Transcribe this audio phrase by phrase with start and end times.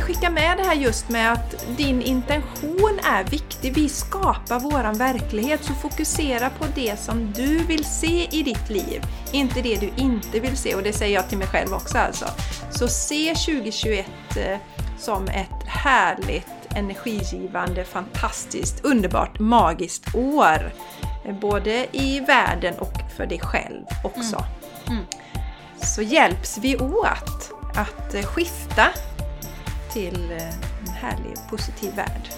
[0.00, 3.74] vill skicka med det här just med att din intention är viktig.
[3.74, 9.02] Vi skapar våran verklighet, så fokusera på det som du vill se i ditt liv.
[9.32, 12.24] Inte det du inte vill se, och det säger jag till mig själv också alltså.
[12.70, 14.58] Så se 2021 eh,
[14.98, 20.72] som ett härligt, energigivande, fantastiskt, underbart, magiskt år.
[21.24, 24.44] Eh, både i världen och för dig själv också.
[24.86, 24.98] Mm.
[24.98, 25.04] Mm.
[25.82, 28.88] Så hjälps vi åt att eh, skifta
[29.92, 30.48] till eh,
[30.80, 32.28] en härlig, positiv värld.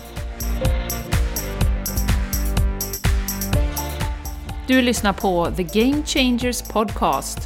[4.67, 7.39] Du lyssnar på The Game Changers Podcast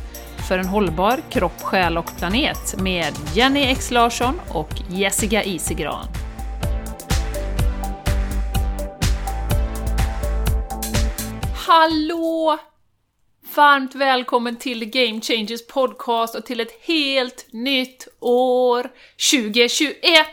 [0.48, 6.06] för en hållbar kropp, själ och planet med Jenny X Larsson och Jessica Isigran.
[11.66, 12.58] Hallå!
[13.56, 18.90] Varmt välkommen till Game Changers Podcast och till ett helt nytt år
[19.30, 20.26] 2021!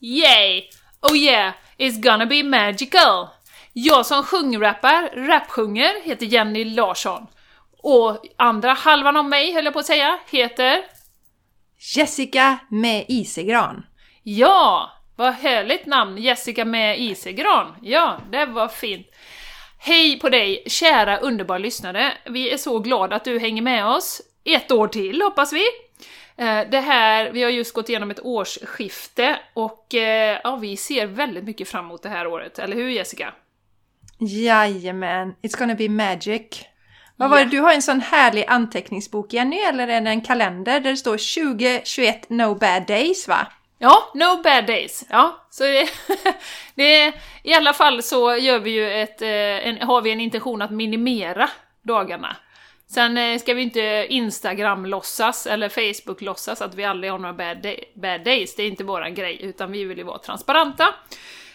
[0.00, 0.62] Yay!
[1.00, 3.28] Oh yeah, it's gonna be magical!
[3.72, 7.26] Jag som sjungrappar, rapsjunger, heter Jenny Larsson.
[7.82, 10.82] Och andra halvan av mig, höll jag på att säga, heter...
[11.96, 13.86] Jessica med Isegran.
[14.22, 14.92] Ja!
[15.16, 16.18] Vad härligt namn!
[16.18, 17.74] Jessica med Isegran.
[17.82, 19.06] Ja, det var fint.
[19.80, 22.12] Hej på dig, kära underbara lyssnare!
[22.30, 24.22] Vi är så glada att du hänger med oss.
[24.44, 25.64] Ett år till, hoppas vi!
[26.36, 31.06] Eh, det här, vi har just gått igenom ett årsskifte och eh, ja, vi ser
[31.06, 33.34] väldigt mycket fram emot det här året, eller hur Jessica?
[34.18, 36.64] Jajamän, it's gonna be magic.
[37.16, 40.80] Vad var det, du har en sån härlig anteckningsbok Jenny, eller är det en kalender
[40.80, 43.46] där det står 2021 No Bad Days va?
[43.78, 45.06] Ja, no bad days.
[45.10, 45.88] Ja, så det,
[46.74, 47.12] det,
[47.42, 49.28] I alla fall så gör vi ju ett, eh,
[49.68, 51.50] en, har vi en intention att minimera
[51.82, 52.36] dagarna.
[52.86, 57.92] Sen eh, ska vi inte Instagram-låtsas eller Facebook-låtsas att vi aldrig har några bad, day,
[57.94, 60.94] bad days, det är inte våran grej, utan vi vill ju vara transparenta.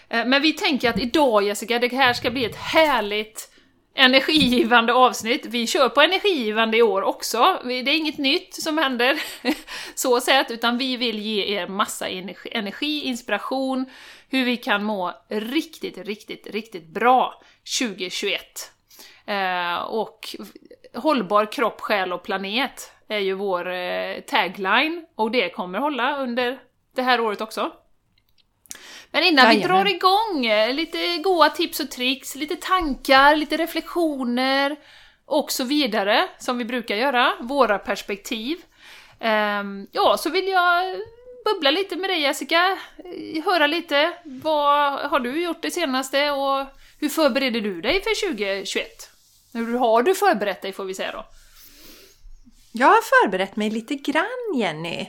[0.09, 3.52] Eh, men vi tänker att idag Jessica, det här ska bli ett härligt
[3.95, 5.45] energigivande avsnitt.
[5.45, 7.59] Vi kör på energigivande i år också.
[7.63, 9.21] Det är inget nytt som händer
[9.95, 13.85] så sett, utan vi vill ge er massa energi, energi, inspiration,
[14.29, 17.41] hur vi kan må riktigt, riktigt, riktigt bra
[17.79, 18.41] 2021.
[19.25, 20.35] Eh, och
[20.93, 26.59] hållbar kropp, själ och planet är ju vår eh, tagline, och det kommer hålla under
[26.95, 27.71] det här året också.
[29.13, 29.61] Men innan Jajamän.
[29.61, 34.75] vi drar igång, eh, lite goa tips och tricks, lite tankar, lite reflektioner
[35.25, 38.57] och så vidare, som vi brukar göra, våra perspektiv.
[39.19, 40.99] Um, ja, så vill jag
[41.45, 42.77] bubbla lite med dig Jessica,
[43.45, 46.67] höra lite, vad har du gjort det senaste och
[46.99, 49.09] hur förbereder du dig för 2021?
[49.53, 51.25] Hur har du förberett dig får vi säga då?
[52.71, 55.07] Jag har förberett mig lite grann Jenny.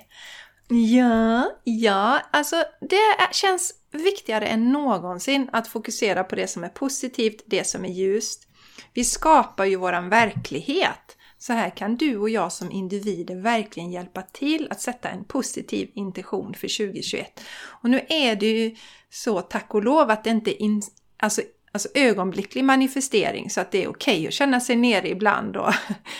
[0.68, 7.42] Ja, ja, alltså det känns viktigare än någonsin att fokusera på det som är positivt,
[7.46, 8.48] det som är ljust.
[8.92, 11.16] Vi skapar ju våran verklighet.
[11.38, 15.90] Så här kan du och jag som individer verkligen hjälpa till att sätta en positiv
[15.94, 17.40] intention för 2021.
[17.64, 18.76] Och nu är det ju
[19.10, 20.82] så, tack och lov, att det inte är in,
[21.16, 25.56] alltså, alltså ögonblicklig manifestering så att det är okej okay att känna sig nere ibland
[25.56, 25.72] och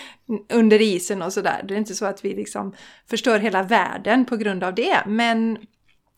[0.53, 1.65] under isen och sådär.
[1.69, 2.75] Det är inte så att vi liksom
[3.07, 5.59] förstör hela världen på grund av det, men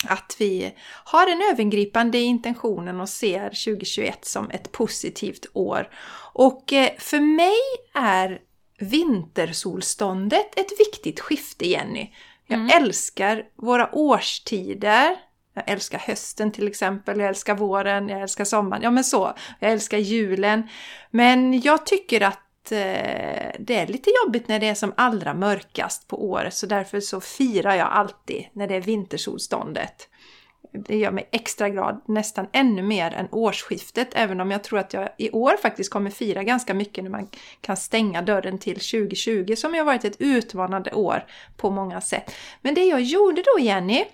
[0.05, 0.75] att vi
[1.05, 5.89] har en övergripande intentionen och ser 2021 som ett positivt år.
[6.33, 7.57] Och eh, för mig
[7.95, 8.41] är
[8.79, 12.11] vintersolståndet ett viktigt skifte, Jenny.
[12.47, 12.83] Jag mm.
[12.83, 15.17] älskar våra årstider.
[15.55, 19.35] Jag älskar hösten till exempel, jag älskar våren, jag älskar sommaren, ja men så.
[19.61, 20.69] Jag älskar julen.
[21.11, 26.09] Men jag tycker att Eh, det är lite jobbigt när det är som allra mörkast
[26.09, 30.09] på året så därför så firar jag alltid när det är vintersolståndet.
[30.73, 34.93] Det gör mig extra glad, nästan ännu mer än årsskiftet, även om jag tror att
[34.93, 37.29] jag i år faktiskt kommer fira ganska mycket när man
[37.61, 41.25] kan stänga dörren till 2020 som ju har varit ett utmanande år
[41.57, 42.35] på många sätt.
[42.63, 44.05] Men det jag gjorde då Jenny,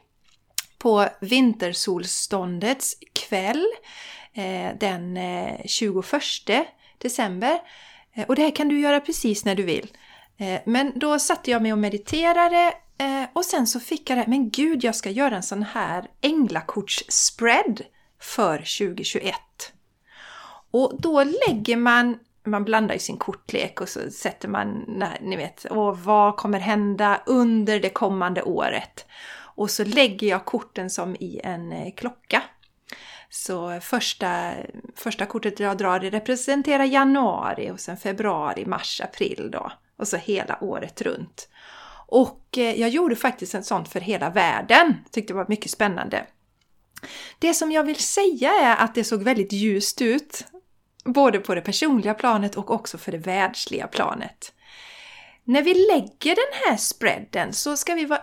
[0.78, 3.66] på vintersolståndets kväll
[4.34, 6.04] eh, den eh, 21
[6.99, 7.58] december
[8.14, 9.88] Eh, och det här kan du göra precis när du vill.
[10.37, 14.25] Eh, men då satte jag mig och mediterade eh, och sen så fick jag det
[14.26, 17.82] men gud jag ska göra en sån här änglakortsspread
[18.20, 19.35] för 2021.
[20.70, 25.64] Och då lägger man, man blandar ju sin kortlek och så sätter man, ni vet,
[25.64, 29.06] och vad kommer hända under det kommande året?
[29.55, 32.43] Och så lägger jag korten som i en klocka.
[33.34, 34.52] Så första,
[34.96, 39.73] första kortet jag drar det representerar januari och sen februari, mars, april då.
[39.96, 41.49] Och så hela året runt.
[42.06, 44.94] Och eh, jag gjorde faktiskt en sån för hela världen.
[45.11, 46.26] Tyckte det var mycket spännande.
[47.38, 50.44] Det som jag vill säga är att det såg väldigt ljust ut.
[51.05, 54.52] Både på det personliga planet och också för det världsliga planet.
[55.44, 58.22] När vi lägger den här spreaden så ska vi vara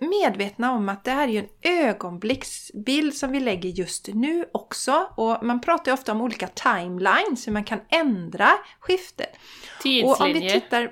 [0.00, 5.08] medvetna om att det här är ju en ögonblicksbild som vi lägger just nu också.
[5.16, 8.48] Och man pratar ju ofta om olika timelines, hur man kan ändra
[8.80, 9.36] skiftet.
[9.82, 10.10] Tidslinjer.
[10.12, 10.90] Och om vi tittar...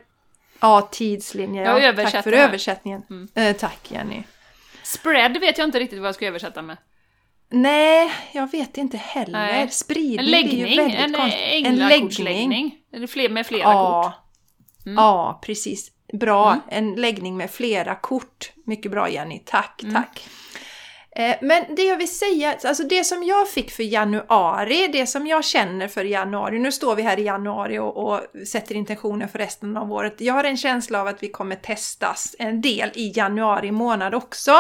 [0.61, 1.81] Ja, tidslinjer.
[1.81, 3.03] Ja, tack för översättningen.
[3.11, 3.29] Mm.
[3.35, 4.23] Eh, tack Jenny.
[4.83, 6.77] Spread vet jag inte riktigt vad jag ska översätta med.
[7.51, 9.39] Nej, jag vet inte heller.
[9.39, 9.71] Nej.
[9.71, 11.67] Spridning En är ju läggning, väldigt en konstigt.
[12.93, 14.15] Eller fler, med flera kort.
[14.85, 14.91] Ja.
[14.91, 15.05] Mm.
[15.05, 15.91] ja, precis.
[16.13, 16.51] Bra.
[16.53, 16.63] Mm.
[16.69, 18.53] En läggning med flera kort.
[18.67, 19.39] Mycket bra Jenny.
[19.47, 19.95] Tack, Mm.
[19.95, 20.29] tack.
[21.17, 25.27] Eh, Men det jag vill säga, alltså det som jag fick för januari, det som
[25.27, 29.39] jag känner för januari, nu står vi här i januari och, och sätter intentioner för
[29.39, 30.15] resten av året.
[30.21, 34.53] Jag har en känsla av att vi kommer testas en del i januari månad också.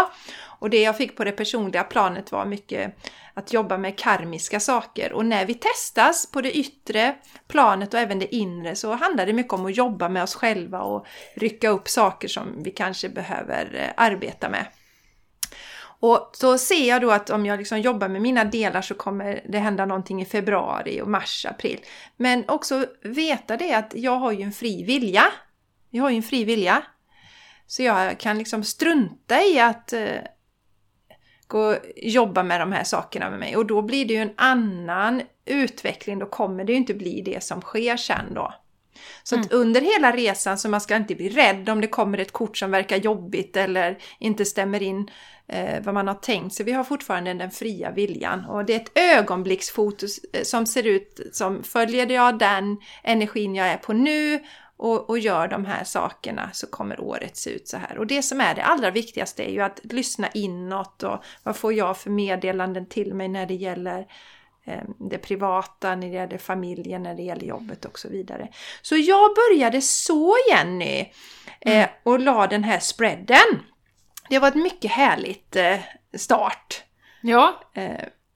[0.58, 2.96] Och det jag fick på det personliga planet var mycket
[3.34, 5.12] att jobba med karmiska saker.
[5.12, 7.14] Och när vi testas på det yttre
[7.48, 10.80] planet och även det inre så handlar det mycket om att jobba med oss själva
[10.80, 14.66] och rycka upp saker som vi kanske behöver eh, arbeta med.
[16.00, 19.42] Och så ser jag då att om jag liksom jobbar med mina delar så kommer
[19.48, 21.80] det hända någonting i februari och mars, april.
[22.16, 25.24] Men också veta det att jag har ju en fri vilja.
[25.90, 26.82] Jag har ju en fri vilja.
[27.66, 30.08] Så jag kan liksom strunta i att eh,
[31.48, 33.56] gå och jobba med de här sakerna med mig.
[33.56, 36.18] Och då blir det ju en annan utveckling.
[36.18, 38.54] Då kommer det ju inte bli det som sker sen då.
[39.22, 42.32] Så att under hela resan så man ska inte bli rädd om det kommer ett
[42.32, 45.10] kort som verkar jobbigt eller inte stämmer in
[45.48, 46.54] eh, vad man har tänkt.
[46.54, 48.44] Så vi har fortfarande den fria viljan.
[48.44, 53.68] Och det är ett ögonblicksfoto eh, som ser ut som följer jag den energin jag
[53.68, 54.40] är på nu
[54.76, 57.98] och, och gör de här sakerna så kommer året se ut så här.
[57.98, 61.72] Och det som är det allra viktigaste är ju att lyssna inåt och vad får
[61.72, 64.06] jag för meddelanden till mig när det gäller
[64.64, 68.48] eh, det privata, när det gäller familjen, när det gäller jobbet och så vidare.
[68.82, 71.12] Så jag började så Jenny
[71.60, 73.62] eh, och la den här spreaden.
[74.28, 75.78] Det var ett mycket härligt eh,
[76.16, 76.82] start.
[77.22, 77.60] Ja,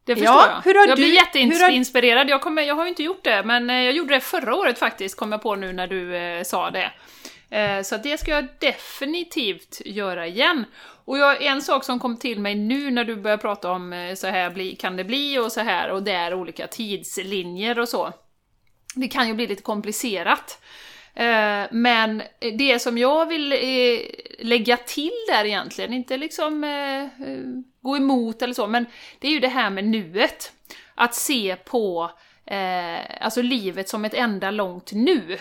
[0.08, 0.76] det förstår Ja, jag.
[0.76, 2.31] jag du- blir hur har- jätteinspirerad.
[2.31, 4.78] Jag, kommer, jag har ju inte gjort det, men eh, jag gjorde det förra året
[4.78, 6.90] faktiskt, kom jag på nu när du eh, sa det.
[7.50, 10.64] Eh, så det ska jag definitivt göra igen.
[11.05, 14.14] Och jag, en sak som kom till mig nu när du börjar prata om eh,
[14.14, 17.88] så här bli, kan det bli och så här och det är olika tidslinjer och
[17.88, 18.12] så.
[18.94, 20.62] Det kan ju bli lite komplicerat.
[21.14, 22.22] Eh, Men
[22.58, 24.00] det som jag vill eh,
[24.38, 26.64] lägga till där egentligen, inte liksom
[27.88, 28.87] gå emot eller så, men
[29.19, 30.52] det är ju det här med nuet.
[30.94, 32.11] Att se på
[32.46, 35.38] eh, alltså livet som ett enda långt nu.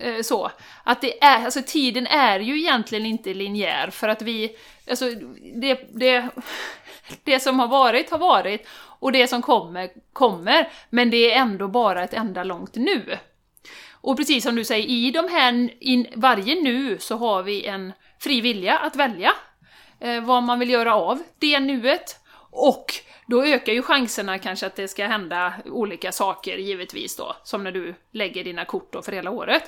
[0.00, 0.50] Eh, Så.
[0.84, 4.56] Att det är, alltså tiden är ju egentligen inte linjär för att vi,
[4.90, 5.10] alltså
[5.54, 6.28] det, det,
[7.24, 8.68] det som har varit har varit
[9.00, 10.68] och det som kommer, kommer.
[10.90, 13.18] Men det är ändå bara ett enda långt nu.
[13.92, 17.92] Och precis som du säger, i de här, i varje nu så har vi en
[18.18, 19.32] fri vilja att välja
[20.00, 22.20] eh, vad man vill göra av det nuet.
[22.50, 22.94] Och
[23.26, 27.72] då ökar ju chanserna kanske att det ska hända olika saker givetvis då, som när
[27.72, 29.62] du lägger dina kort då för hela året.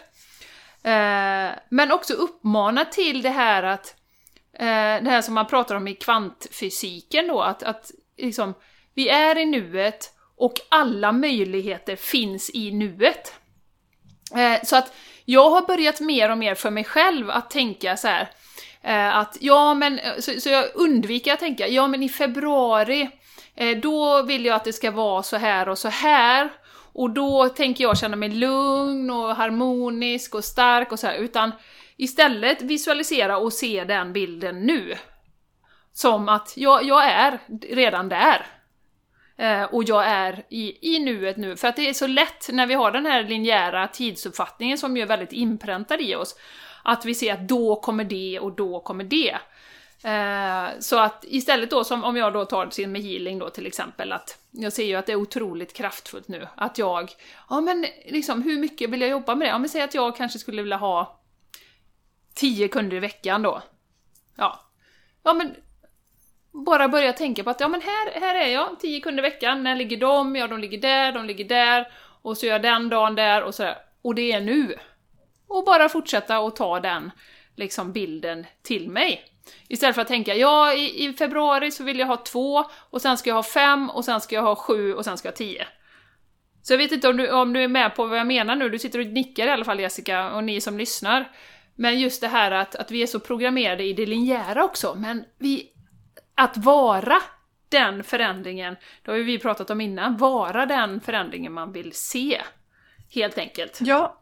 [0.82, 3.94] Eh, men också uppmana till det här att,
[4.52, 8.54] eh, det här som man pratar om i kvantfysiken då, att, att liksom,
[8.94, 13.34] vi är i nuet och alla möjligheter finns i nuet.
[14.36, 14.92] Eh, Så att
[15.24, 18.30] jag har börjat mer och mer för mig själv att tänka så här
[18.82, 23.10] Eh, att ja men, eh, så, så jag undviker att tänka, ja men i februari
[23.54, 26.50] eh, då vill jag att det ska vara så här och så här
[26.92, 31.52] och då tänker jag känna mig lugn och harmonisk och stark och så här, utan
[31.96, 34.94] istället visualisera och se den bilden nu.
[35.92, 37.38] Som att jag, jag är
[37.70, 38.46] redan där.
[39.38, 41.56] Eh, och jag är i, i nuet nu.
[41.56, 45.02] För att det är så lätt när vi har den här linjära tidsuppfattningen som ju
[45.02, 46.34] är väldigt inpräntad i oss,
[46.88, 49.38] att vi ser att då kommer det och då kommer det.
[50.04, 53.66] Eh, så att istället då, som om jag då tar till med healing då till
[53.66, 57.10] exempel, att jag ser ju att det är otroligt kraftfullt nu, att jag,
[57.50, 59.50] ja men liksom hur mycket vill jag jobba med det?
[59.50, 61.20] Ja men säg att jag kanske skulle vilja ha
[62.34, 63.62] 10 kunder i veckan då.
[64.36, 64.60] Ja.
[65.22, 65.54] Ja men
[66.66, 69.62] bara börja tänka på att ja men här, här är jag, 10 kunder i veckan,
[69.62, 70.36] när ligger de?
[70.36, 71.92] Ja de ligger där, de ligger där,
[72.22, 73.76] och så gör jag den dagen där och sådär.
[74.02, 74.78] Och det är nu.
[75.48, 77.10] Och bara fortsätta och ta den
[77.56, 79.24] liksom bilden till mig.
[79.68, 83.18] Istället för att tänka, ja i, i februari så vill jag ha två, och sen
[83.18, 85.36] ska jag ha fem, och sen ska jag ha sju, och sen ska jag ha
[85.36, 85.66] tio.
[86.62, 88.68] Så jag vet inte om du, om du är med på vad jag menar nu,
[88.68, 91.32] du sitter och nickar i alla fall Jessica, och ni som lyssnar.
[91.74, 95.24] Men just det här att, att vi är så programmerade i det linjära också, men
[95.38, 95.72] vi...
[96.34, 97.22] Att vara
[97.68, 102.42] den förändringen, det har ju vi pratat om innan, vara den förändringen man vill se.
[103.14, 103.78] Helt enkelt.
[103.82, 104.17] Ja,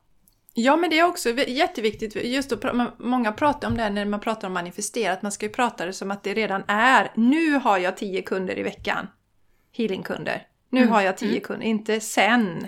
[0.59, 4.49] ja men det är också jätteviktigt, just då, många pratar om det när man pratar
[4.49, 7.79] om manifestera, att man ska ju prata det som att det redan är, nu har
[7.79, 9.07] jag tio kunder i veckan,
[9.73, 10.47] healingkunder.
[10.71, 10.93] Nu mm.
[10.93, 11.41] har jag tio mm.
[11.41, 12.67] kunder, inte sen.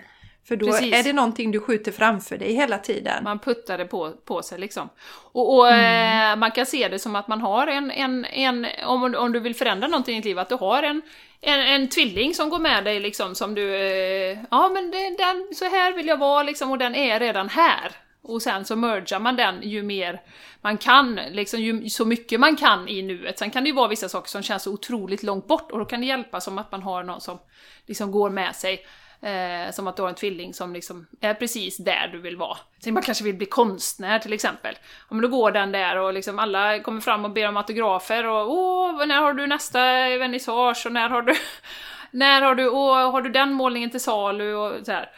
[0.48, 0.94] För då Precis.
[0.94, 3.24] är det någonting du skjuter framför dig hela tiden.
[3.24, 4.88] Man puttar det på, på sig liksom.
[5.32, 6.32] Och, och mm.
[6.32, 9.40] eh, man kan se det som att man har en, en, en om, om du
[9.40, 11.02] vill förändra någonting i ditt liv, att du har en,
[11.40, 15.48] en, en tvilling som går med dig liksom som du, eh, ja men det, den,
[15.54, 17.92] så här vill jag vara liksom och den är redan här.
[18.22, 20.20] Och sen så mergar man den ju mer
[20.60, 23.38] man kan, liksom ju, så mycket man kan i nuet.
[23.38, 26.00] Sen kan det ju vara vissa saker som känns otroligt långt bort och då kan
[26.00, 27.38] det hjälpa som att man har någon som
[27.86, 28.84] liksom går med sig.
[29.22, 32.58] Eh, som att du har en tvilling som liksom är precis där du vill vara.
[32.78, 34.78] Så man kanske vill bli konstnär till exempel.
[35.08, 38.52] Om då går den där och liksom alla kommer fram och ber om autografer och
[38.52, 39.78] åh, när har du nästa
[40.18, 41.34] vernissage och när har du...
[42.10, 45.10] när har du, åh, har du den målningen till salu och så här.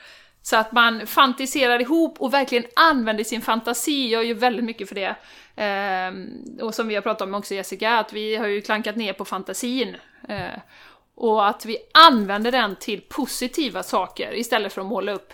[0.42, 4.88] Så att man fantiserar ihop och verkligen använder sin fantasi, jag gör ju väldigt mycket
[4.88, 5.14] för det.
[5.56, 6.12] Eh,
[6.64, 9.24] och som vi har pratat om också Jessica, att vi har ju klankat ner på
[9.24, 9.96] fantasin.
[10.28, 10.58] Eh,
[11.20, 15.32] och att vi använder den till positiva saker istället för att måla upp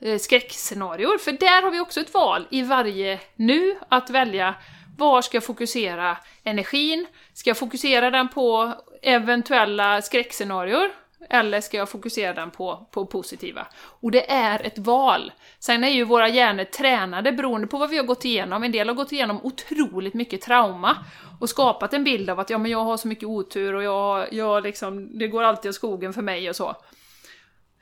[0.00, 1.18] eh, skräckscenarior.
[1.18, 4.54] För där har vi också ett val i varje nu, att välja
[4.98, 7.06] var ska jag fokusera energin?
[7.32, 10.90] Ska jag fokusera den på eventuella skräckscenarior?
[11.28, 13.66] Eller ska jag fokusera den på, på positiva?
[13.82, 15.32] Och det är ett val.
[15.58, 18.62] Sen är ju våra hjärnor tränade beroende på vad vi har gått igenom.
[18.62, 20.96] En del har gått igenom otroligt mycket trauma
[21.40, 24.32] och skapat en bild av att ja, men jag har så mycket otur och jag,
[24.32, 26.76] jag liksom, det går alltid åt skogen för mig och så.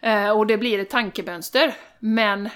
[0.02, 1.74] Eh, och det blir ett tankemönster.
[1.98, 2.48] Men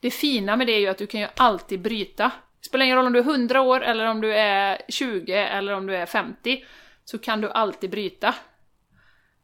[0.00, 2.24] det fina med det är ju att du kan ju alltid bryta.
[2.60, 5.72] Det spelar ingen roll om du är 100 år eller om du är 20 eller
[5.72, 6.64] om du är 50,
[7.04, 8.34] så kan du alltid bryta.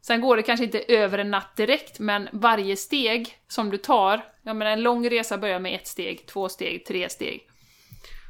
[0.06, 4.24] Sen går det kanske inte över en natt direkt, men varje steg som du tar,
[4.42, 7.48] jag menar en lång resa börjar med ett steg, två steg, tre steg.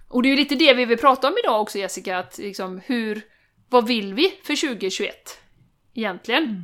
[0.09, 2.81] Och det är ju lite det vi vill prata om idag också Jessica, att liksom
[2.87, 3.23] hur,
[3.69, 5.39] vad vill vi för 2021?
[5.95, 6.43] Egentligen.
[6.43, 6.63] Mm.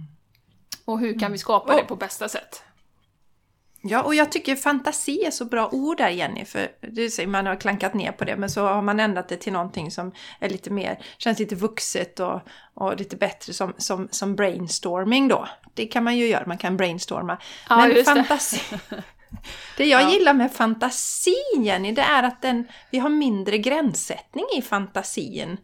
[0.85, 2.63] Och hur kan vi skapa det på bästa sätt?
[3.85, 7.47] Ja, och jag tycker fantasi är så bra ord där Jenny, för du säger man
[7.47, 10.49] har klankat ner på det, men så har man ändrat det till någonting som är
[10.49, 12.41] lite mer, känns lite vuxet och,
[12.75, 15.49] och lite bättre som, som, som brainstorming då.
[15.75, 17.39] Det kan man ju göra, man kan brainstorma.
[17.69, 18.61] Ja, men fantasi...
[18.71, 19.03] Det.
[19.77, 20.13] det jag ja.
[20.13, 25.59] gillar med fantasin Jenny, det är att den, vi har mindre gränssättning i fantasin.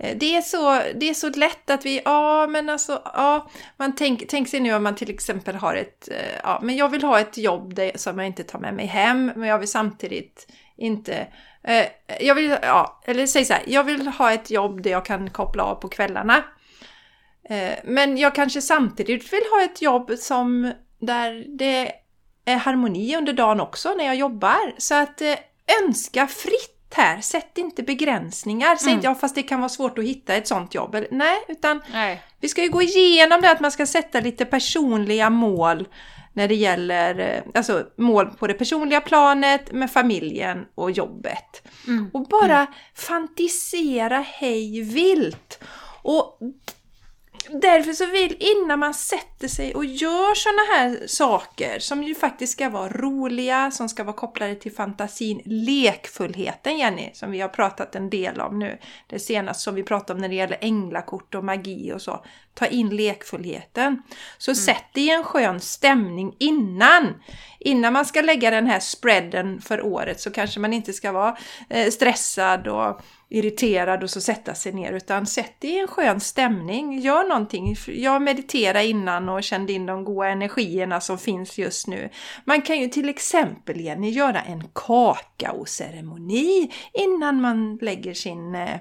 [0.00, 3.94] Eh, det är, så, det är så lätt att vi, ja men alltså, ja, man
[3.94, 7.04] tänk, tänk sig nu om man till exempel har ett, eh, ja men jag vill
[7.04, 10.46] ha ett jobb där, som jag inte tar med mig hem, men jag vill samtidigt
[10.76, 11.26] inte,
[11.64, 11.86] eh,
[12.20, 15.30] jag vill, ja, eller säg så här, jag vill ha ett jobb där jag kan
[15.30, 16.44] koppla av på kvällarna.
[17.50, 21.92] Eh, men jag kanske samtidigt vill ha ett jobb som, där det
[22.44, 24.74] är harmoni under dagen också när jag jobbar.
[24.78, 25.36] Så att eh,
[25.84, 28.76] önska fritt här, sätt inte begränsningar.
[28.76, 28.98] Säg mm.
[28.98, 30.96] inte ja fast det kan vara svårt att hitta ett sånt jobb.
[31.10, 32.22] Nej, utan Nej.
[32.40, 35.88] vi ska ju gå igenom det att man ska sätta lite personliga mål
[36.32, 41.68] när det gäller eh, alltså mål på det personliga planet med familjen och jobbet.
[41.86, 42.10] Mm.
[42.12, 42.72] Och bara mm.
[42.94, 45.64] fantisera hej vilt.
[46.02, 46.38] Och
[47.52, 52.52] därför så vill, innan man sätter sig och gör sådana här saker som ju faktiskt
[52.52, 57.94] ska vara roliga, som ska vara kopplade till fantasin, lekfullheten Jenny, som vi har pratat
[57.94, 61.44] en del om nu, det senaste som vi pratade om när det gäller änglakort och
[61.44, 62.24] magi och så.
[62.54, 64.02] Ta in lekfullheten.
[64.38, 64.56] Så mm.
[64.56, 67.14] sätt dig i en skön stämning innan.
[67.58, 71.36] Innan man ska lägga den här spreaden för året så kanske man inte ska vara
[71.68, 76.20] eh, stressad och irriterad och så sätta sig ner utan sätt dig i en skön
[76.20, 77.76] stämning, gör någonting.
[77.86, 82.10] Jag mediterade innan och kände in de goda energierna som finns just nu.
[82.44, 88.80] Man kan ju till exempel Jenny göra en kakaoceremoni innan man lägger sin eh,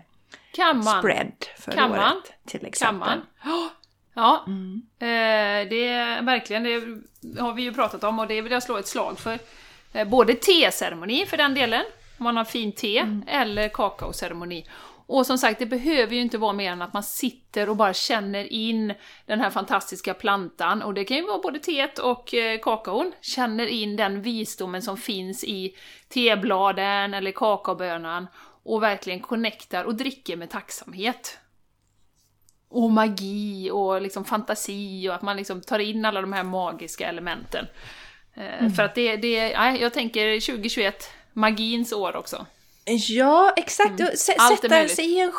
[0.51, 1.01] kan man?
[1.01, 2.01] spread för kan året.
[2.01, 2.21] Man?
[2.45, 3.09] Till exempel.
[3.09, 3.69] Kan man?
[4.13, 4.81] Ja, mm.
[4.99, 8.77] eh, det är verkligen, det har vi ju pratat om och det vill jag slå
[8.77, 9.39] ett slag för.
[9.93, 11.83] Eh, både teceremoni för den delen,
[12.17, 13.23] om man har fint te, mm.
[13.27, 14.65] eller kakaoceremoni.
[15.11, 17.93] Och som sagt, det behöver ju inte vara mer än att man sitter och bara
[17.93, 18.93] känner in
[19.25, 23.67] den här fantastiska plantan, och det kan ju vara både teet och eh, kakaon, känner
[23.67, 25.75] in den visdomen som finns i
[26.09, 28.27] tebladen eller kakaobönan,
[28.63, 31.37] och verkligen connectar och dricker med tacksamhet.
[32.69, 37.07] Och magi och liksom fantasi och att man liksom tar in alla de här magiska
[37.07, 37.67] elementen.
[38.33, 38.71] Eh, mm.
[38.71, 42.45] För att det, det, ja, jag tänker 2021, magins år också.
[42.85, 43.99] Ja, exakt.
[43.99, 44.15] Mm.
[44.15, 45.31] Sätta sig i en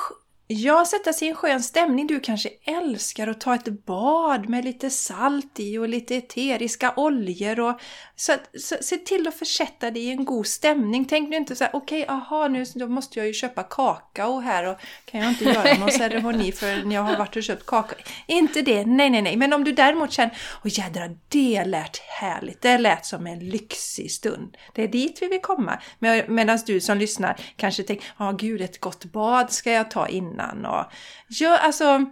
[0.52, 2.06] Ja, sätta sig i en skön stämning.
[2.06, 7.60] Du kanske älskar att ta ett bad med lite salt i och lite eteriska oljor.
[7.60, 7.80] Och,
[8.16, 11.04] så, att- så, se till att försätta dig i en god stämning.
[11.04, 14.64] Tänk nu inte så här, okej, aha, nu då måste jag ju köpa kakao här
[14.66, 17.98] och kan jag inte göra någon ceremoni förrän jag har varit och köpt kakao.
[18.26, 19.36] Inte det, nej, nej, nej.
[19.36, 22.62] Men om du däremot känner, åh jädrar, det lät härligt.
[22.62, 24.56] Det lät som en lyxig stund.
[24.74, 25.78] Det är dit vi vill komma.
[25.98, 30.08] Med, Medan du som lyssnar kanske tänker, ja gud, ett gott bad ska jag ta
[30.08, 30.39] innan.
[30.64, 30.84] Och,
[31.28, 32.04] ja, alltså,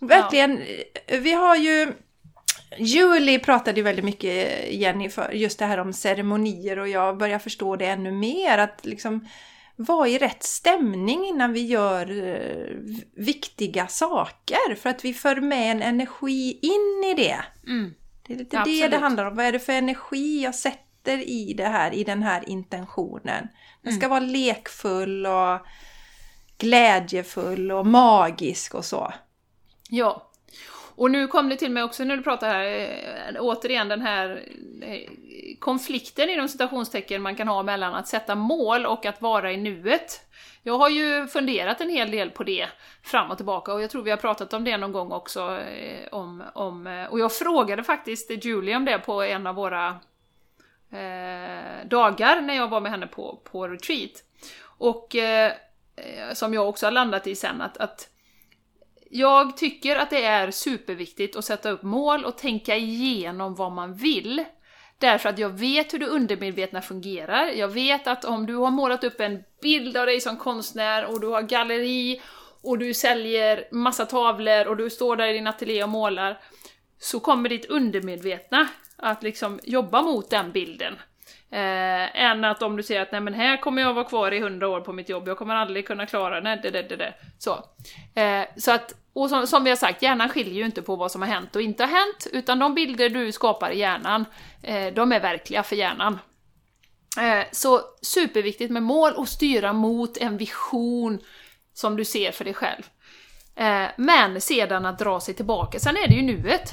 [0.00, 0.62] verkligen,
[1.08, 1.92] vi har ju
[2.78, 7.38] Julie pratade ju väldigt mycket, Jenny, för just det här om ceremonier och jag börjar
[7.38, 8.58] förstå det ännu mer.
[8.58, 9.28] Att liksom
[9.76, 12.76] vara i rätt stämning innan vi gör eh,
[13.16, 14.74] viktiga saker.
[14.74, 17.40] För att vi för med en energi in i det.
[17.66, 17.94] Mm.
[18.26, 18.90] Det är lite det Absolut.
[18.90, 19.36] det handlar om.
[19.36, 23.48] Vad är det för energi jag sätter i det här, i den här intentionen?
[23.82, 24.00] Den Mm.
[24.00, 25.66] ska vara lekfull och
[26.58, 29.12] glädjefull och magisk och så.
[29.88, 30.30] Ja.
[30.96, 34.42] Och nu kom det till mig också när du pratar här, eh, återigen den här
[34.82, 35.10] eh,
[35.58, 40.20] konflikten inom citationstecken man kan ha mellan att sätta mål och att vara i nuet.
[40.62, 42.66] Jag har ju funderat en hel del på det
[43.02, 45.58] fram och tillbaka och jag tror vi har pratat om det någon gång också.
[45.60, 49.88] Eh, om, om, och jag frågade faktiskt Julie om det på en av våra
[50.90, 54.10] eh, dagar när jag var med henne på, på retreat.
[54.78, 55.52] Och eh,
[55.96, 58.08] Eh, som jag också har landat i sen, att, att
[59.10, 63.94] jag tycker att det är superviktigt att sätta upp mål och tänka igenom vad man
[63.94, 64.44] vill.
[64.98, 67.46] Därför att jag vet hur det undermedvetna fungerar.
[67.46, 71.20] Jag vet att om du har målat upp en bild av dig som konstnär och
[71.20, 72.20] du har galleri
[72.62, 76.40] och du säljer massa tavlor och du står där i din ateljé och målar
[76.98, 80.94] så kommer ditt undermedvetna att liksom jobba mot den bilden.
[81.54, 84.40] Eh, än att om du säger att nej men här kommer jag vara kvar i
[84.40, 87.14] hundra år på mitt jobb, jag kommer aldrig kunna klara nej, det, det, det, det.
[87.38, 87.64] Så.
[88.20, 91.12] Eh, så att, och som, som vi har sagt, hjärnan skiljer ju inte på vad
[91.12, 94.24] som har hänt och inte har hänt, utan de bilder du skapar i hjärnan,
[94.62, 96.18] eh, de är verkliga för hjärnan.
[97.20, 101.18] Eh, så superviktigt med mål och styra mot en vision
[101.74, 102.82] som du ser för dig själv.
[103.56, 106.70] Eh, men sedan att dra sig tillbaka, sen är det ju nuet.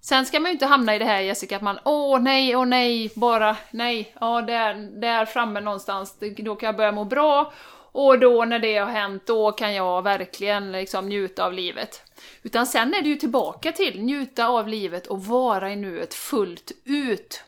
[0.00, 2.66] Sen ska man ju inte hamna i det här Jessica, att man åh nej, åh
[2.66, 7.52] nej, bara nej, ja där, där framme någonstans, då kan jag börja må bra
[7.92, 12.02] och då när det har hänt, då kan jag verkligen liksom njuta av livet.
[12.42, 16.72] Utan sen är det ju tillbaka till njuta av livet och vara i nuet fullt
[16.84, 17.44] ut.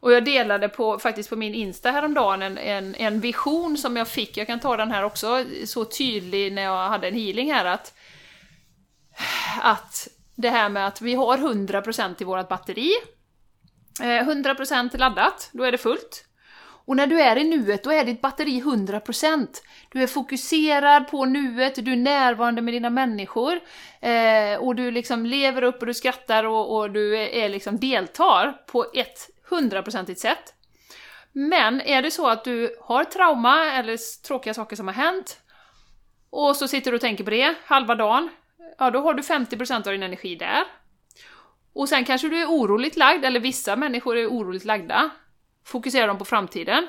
[0.00, 4.08] Och jag delade på, faktiskt på min Insta häromdagen en, en, en vision som jag
[4.08, 7.64] fick, jag kan ta den här också, så tydlig när jag hade en healing här
[7.64, 7.94] att
[9.62, 12.92] att det här med att vi har 100% i vårt batteri,
[14.02, 16.24] eh, 100% laddat, då är det fullt.
[16.86, 19.62] Och när du är i nuet, då är ditt batteri 100%.
[19.92, 23.60] Du är fokuserad på nuet, du är närvarande med dina människor,
[24.00, 28.52] eh, och du liksom lever upp och du skrattar och, och du är, liksom deltar
[28.66, 30.54] på ett 100% sätt.
[31.32, 35.40] Men är det så att du har trauma eller tråkiga saker som har hänt,
[36.30, 38.28] och så sitter du och tänker på det halva dagen,
[38.78, 40.64] ja då har du 50% av din energi där.
[41.74, 45.10] Och sen kanske du är oroligt lagd, eller vissa människor är oroligt lagda.
[45.64, 46.86] Fokuserar de på framtiden,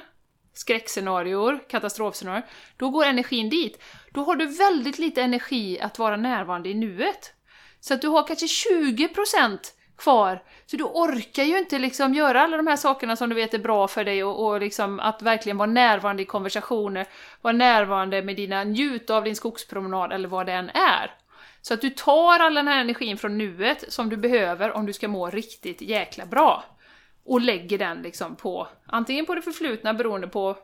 [0.54, 2.44] skräckscenarior, katastrofscenarior,
[2.78, 3.84] då går energin dit.
[4.12, 7.34] Då har du väldigt lite energi att vara närvarande i nuet.
[7.80, 9.58] Så att du har kanske 20%
[9.98, 13.54] kvar, så du orkar ju inte liksom göra alla de här sakerna som du vet
[13.54, 17.08] är bra för dig och, och liksom att verkligen vara närvarande i konversationer,
[17.42, 21.12] vara närvarande med dina, njuta av din skogspromenad eller vad det än är.
[21.68, 24.94] Så att du tar all den här energin från nuet som du behöver om du
[24.94, 26.64] ska må riktigt jäkla bra.
[27.26, 30.58] Och lägger den liksom på, antingen på det förflutna beroende på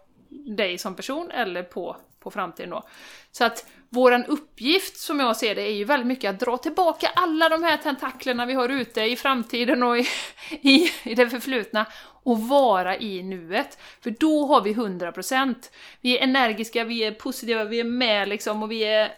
[0.57, 2.83] dig som person eller på, på framtiden då.
[3.31, 7.09] Så att våran uppgift som jag ser det är ju väldigt mycket att dra tillbaka
[7.15, 10.07] alla de här tentaklerna vi har ute i framtiden och i,
[10.61, 11.85] i, i det förflutna
[12.23, 13.77] och vara i nuet.
[14.01, 15.55] För då har vi 100%.
[16.01, 19.11] Vi är energiska, vi är positiva, vi är med liksom och vi är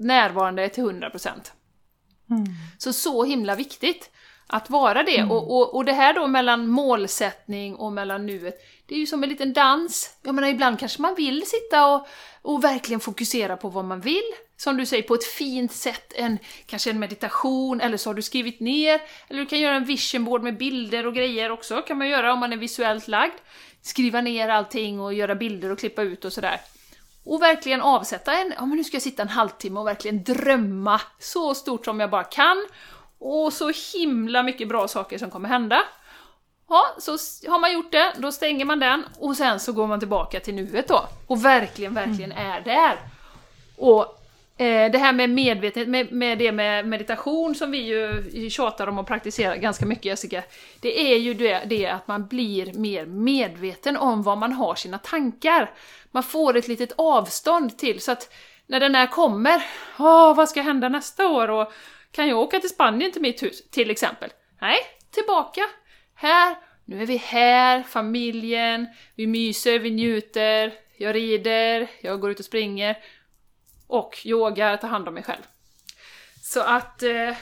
[0.00, 1.30] närvarande till 100%.
[2.78, 4.10] Så så himla viktigt
[4.46, 5.22] att vara det.
[5.22, 8.54] Och, och, och det här då mellan målsättning och mellan nuet,
[8.86, 10.16] det är ju som en liten dans.
[10.22, 12.06] Jag menar ibland kanske man vill sitta och,
[12.42, 14.32] och verkligen fokusera på vad man vill.
[14.56, 18.22] Som du säger, på ett fint sätt, en, kanske en meditation, eller så har du
[18.22, 21.98] skrivit ner, eller du kan göra en vision board med bilder och grejer också, kan
[21.98, 23.34] man göra om man är visuellt lagd.
[23.82, 26.60] Skriva ner allting och göra bilder och klippa ut och sådär.
[27.24, 31.00] Och verkligen avsätta en, ja men nu ska jag sitta en halvtimme och verkligen drömma
[31.18, 32.66] så stort som jag bara kan.
[33.18, 35.82] Och så himla mycket bra saker som kommer hända.
[36.68, 37.10] Ja, så
[37.50, 40.54] har man gjort det, då stänger man den och sen så går man tillbaka till
[40.54, 41.04] nuet då.
[41.26, 42.98] Och verkligen, verkligen är där.
[43.76, 44.19] Och
[44.60, 48.98] Eh, det här med medvetenhet, med, med det med meditation som vi ju tjatar om
[48.98, 50.42] och praktiserar ganska mycket Jessica,
[50.80, 54.98] det är ju det, det att man blir mer medveten om var man har sina
[54.98, 55.70] tankar.
[56.10, 58.32] Man får ett litet avstånd till, så att
[58.66, 59.62] när den här kommer,
[59.98, 61.72] åh, vad ska hända nästa år och
[62.10, 64.30] kan jag åka till Spanien till mitt hus, till exempel?
[64.60, 64.78] Nej,
[65.10, 65.60] tillbaka.
[66.14, 72.38] Här, nu är vi här, familjen, vi myser, vi njuter, jag rider, jag går ut
[72.38, 72.96] och springer
[73.90, 75.42] och yogar, tar hand om mig själv.
[76.42, 77.36] Så att eh,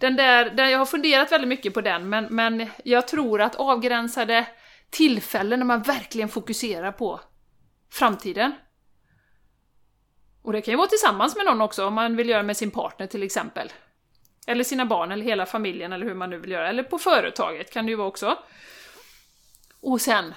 [0.00, 3.54] den där, där jag har funderat väldigt mycket på den, men, men jag tror att
[3.54, 4.46] avgränsade
[4.90, 7.20] tillfällen när man verkligen fokuserar på
[7.92, 8.52] framtiden.
[10.42, 12.70] Och det kan ju vara tillsammans med någon också, om man vill göra med sin
[12.70, 13.72] partner till exempel.
[14.46, 16.68] Eller sina barn, eller hela familjen, eller hur man nu vill göra.
[16.68, 18.38] Eller på företaget kan det ju vara också.
[19.80, 20.34] Och sen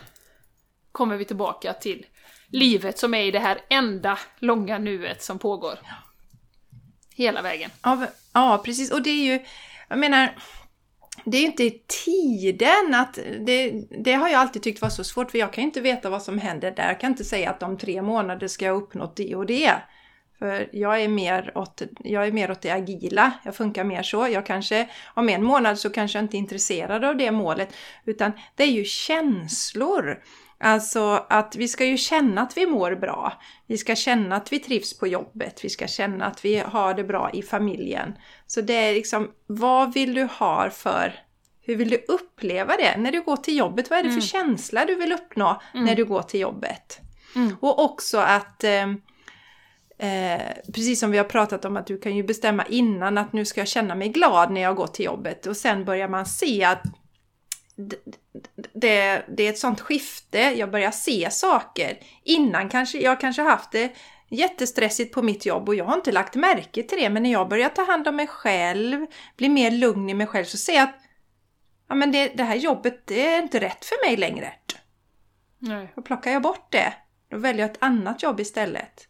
[0.91, 2.05] kommer vi tillbaka till
[2.51, 5.79] livet som är i det här enda långa nuet som pågår.
[7.15, 7.69] Hela vägen.
[7.83, 8.91] Ja, ja, precis.
[8.91, 9.45] Och det är ju,
[9.89, 10.35] jag menar,
[11.25, 11.71] det är ju inte
[12.05, 13.71] tiden att, det,
[14.03, 16.37] det har jag alltid tyckt var så svårt för jag kan inte veta vad som
[16.37, 16.87] händer där.
[16.87, 19.73] Jag kan inte säga att om tre månader ska jag ha uppnått det och det.
[20.39, 24.27] För jag är mer åt, jag är mer åt det agila, jag funkar mer så.
[24.27, 27.73] Jag kanske, om en månad så kanske jag inte är intresserad av det målet.
[28.05, 30.23] Utan det är ju känslor.
[30.62, 33.34] Alltså att vi ska ju känna att vi mår bra.
[33.67, 35.63] Vi ska känna att vi trivs på jobbet.
[35.63, 38.13] Vi ska känna att vi har det bra i familjen.
[38.47, 41.13] Så det är liksom, vad vill du ha för
[41.62, 43.89] hur vill du uppleva det när du går till jobbet?
[43.89, 47.00] Vad är det för känsla du vill uppnå när du går till jobbet?
[47.36, 47.56] Mm.
[47.60, 48.88] Och också att eh,
[50.02, 50.41] Eh,
[50.74, 53.62] precis som vi har pratat om att du kan ju bestämma innan att nu ska
[53.62, 56.84] jag känna mig glad när jag går till jobbet och sen börjar man se att
[58.73, 61.99] det, det är ett sånt skifte, jag börjar se saker.
[62.23, 63.91] Innan kanske, jag kanske haft det
[64.29, 67.49] jättestressigt på mitt jobb och jag har inte lagt märke till det men när jag
[67.49, 69.05] börjar ta hand om mig själv,
[69.37, 70.95] blir mer lugn i mig själv så ser jag att
[71.87, 74.53] ja, men det, det här jobbet det är inte rätt för mig längre.
[75.59, 75.91] Nej.
[75.95, 76.93] Då plockar jag bort det.
[77.29, 79.07] Då väljer jag ett annat jobb istället.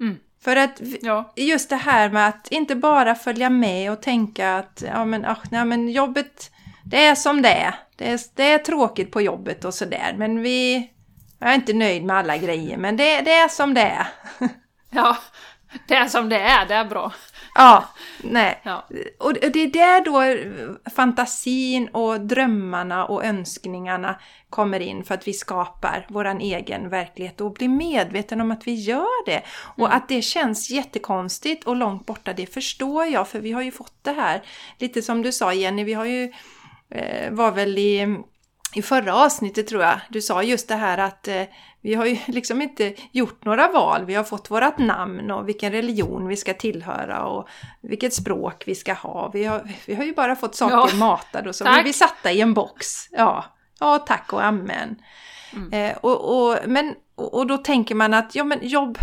[0.00, 0.16] Mm.
[0.40, 1.32] För att Ja.
[1.36, 5.42] just det här med att inte bara följa med och tänka att ja, men, ach,
[5.50, 6.50] nej, men jobbet,
[6.90, 7.74] det är som det är.
[7.96, 10.14] Det är, det är tråkigt på jobbet och sådär.
[10.18, 10.90] Men vi...
[11.38, 14.06] Jag är inte nöjd med alla grejer, men det, det är som det är.
[14.90, 15.16] ja,
[15.88, 17.12] det är som det är, det är bra.
[17.54, 17.84] Ja,
[18.22, 18.60] nej.
[18.62, 18.88] Ja.
[19.18, 25.32] Och det är där då fantasin och drömmarna och önskningarna kommer in för att vi
[25.32, 29.42] skapar våran egen verklighet och blir medveten om att vi gör det.
[29.76, 33.70] Och att det känns jättekonstigt och långt borta, det förstår jag för vi har ju
[33.70, 34.42] fått det här.
[34.78, 36.32] Lite som du sa Jenny, vi har ju,
[37.30, 38.16] var väl i,
[38.74, 41.42] i förra avsnittet tror jag, du sa just det här att eh,
[41.80, 44.04] vi har ju liksom inte gjort några val.
[44.04, 47.48] Vi har fått vårat namn och vilken religion vi ska tillhöra och
[47.80, 49.30] vilket språk vi ska ha.
[49.32, 50.98] Vi har, vi har ju bara fått saker Ja.
[50.98, 51.74] matade och så Tack.
[51.74, 52.86] blir vi satta i en box.
[53.10, 53.44] Ja,
[53.80, 54.96] ja tack och amen.
[55.52, 55.72] Mm.
[55.72, 58.98] Eh, och, och, men, och, och då tänker man att ja, men jobb,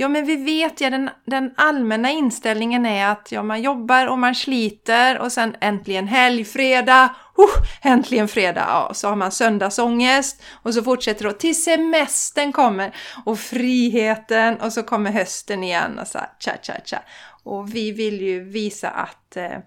[0.00, 4.18] ja men vi vet ju den, den allmänna inställningen är att ja, man jobbar och
[4.18, 10.42] man sliter och sen äntligen helg, fredag, uh, äntligen fredag, ja, så har man söndagsångest
[10.62, 16.08] och så fortsätter det till semestern kommer och friheten och så kommer hösten igen och
[16.08, 17.02] så här, tja tja tja.
[17.42, 19.58] Och vi vill ju visa att eh,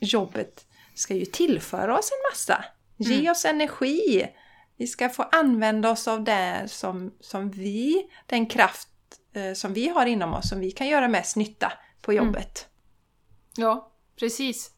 [0.00, 2.64] jobbet ska ju tillföra oss en massa.
[2.96, 4.26] Ge oss energi.
[4.78, 8.88] Vi ska få använda oss av det som, som vi, den kraft
[9.54, 12.68] som vi har inom oss, som vi kan göra mest nytta på jobbet.
[13.56, 14.70] Ja, precis.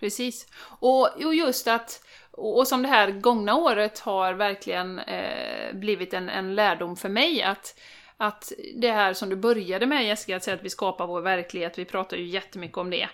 [0.00, 0.46] Precis.
[0.78, 6.14] Och, och just att, och och som det här gångna året har verkligen eh, blivit
[6.14, 7.74] en, en lärdom för mig att
[8.16, 11.78] att det här som du började med Jessica, att säga att vi skapar vår verklighet,
[11.78, 13.08] vi pratar ju jättemycket om det.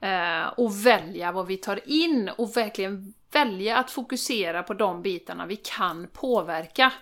[0.00, 5.46] Eh, och välja vad vi tar in och verkligen välja att fokusera på de bitarna
[5.46, 6.92] vi kan påverka.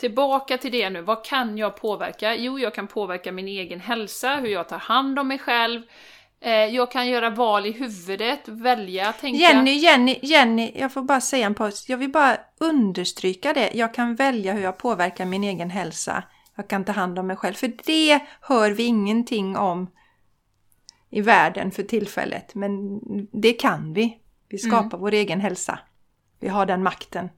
[0.00, 2.34] Tillbaka till det nu, vad kan jag påverka?
[2.34, 5.82] Jo, jag kan påverka min egen hälsa, hur jag tar hand om mig själv.
[6.40, 9.38] Eh, jag kan göra val i huvudet, välja, tänka...
[9.38, 11.88] Jenny, Jenny, Jenny, jag får bara säga en paus.
[11.88, 13.70] Jag vill bara understryka det.
[13.74, 16.22] Jag kan välja hur jag påverkar min egen hälsa.
[16.56, 17.54] Jag kan ta hand om mig själv.
[17.54, 19.90] För det hör vi ingenting om
[21.10, 22.54] i världen för tillfället.
[22.54, 23.00] Men
[23.32, 24.18] det kan vi.
[24.48, 25.78] Vi skapar vår egen hälsa.
[26.40, 27.28] Vi har den makten.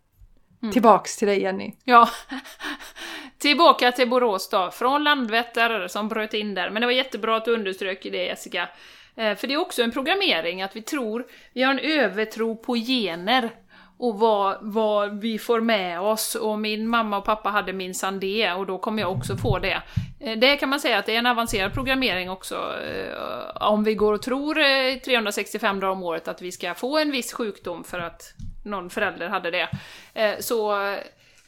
[0.70, 1.72] Tillbaks till dig Jenny.
[1.84, 2.08] Ja.
[3.38, 6.70] Tillbaka till Borås då, från Landvetter som bröt in där.
[6.70, 8.68] Men det var jättebra att du underströk det Jessica.
[9.16, 12.74] Eh, för det är också en programmering, att vi tror, vi har en övertro på
[12.74, 13.50] gener
[13.98, 16.34] och vad, vad vi får med oss.
[16.34, 19.82] Och min mamma och pappa hade minsann det, och då kommer jag också få det.
[20.20, 23.94] Eh, det kan man säga att det är en avancerad programmering också, eh, om vi
[23.94, 24.54] går och tror
[24.98, 29.28] 365 dagar om året att vi ska få en viss sjukdom för att någon förälder
[29.28, 29.68] hade det.
[30.14, 30.72] Eh, så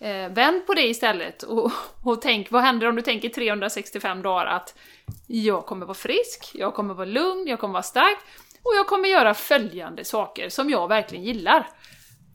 [0.01, 1.73] eh, vänd på det istället och,
[2.05, 4.75] och tänk, vad händer om du tänker 365 dagar att
[5.27, 8.19] jag kommer vara frisk, jag kommer vara lugn, jag kommer vara stark
[8.63, 11.67] och jag kommer göra följande saker som jag verkligen gillar.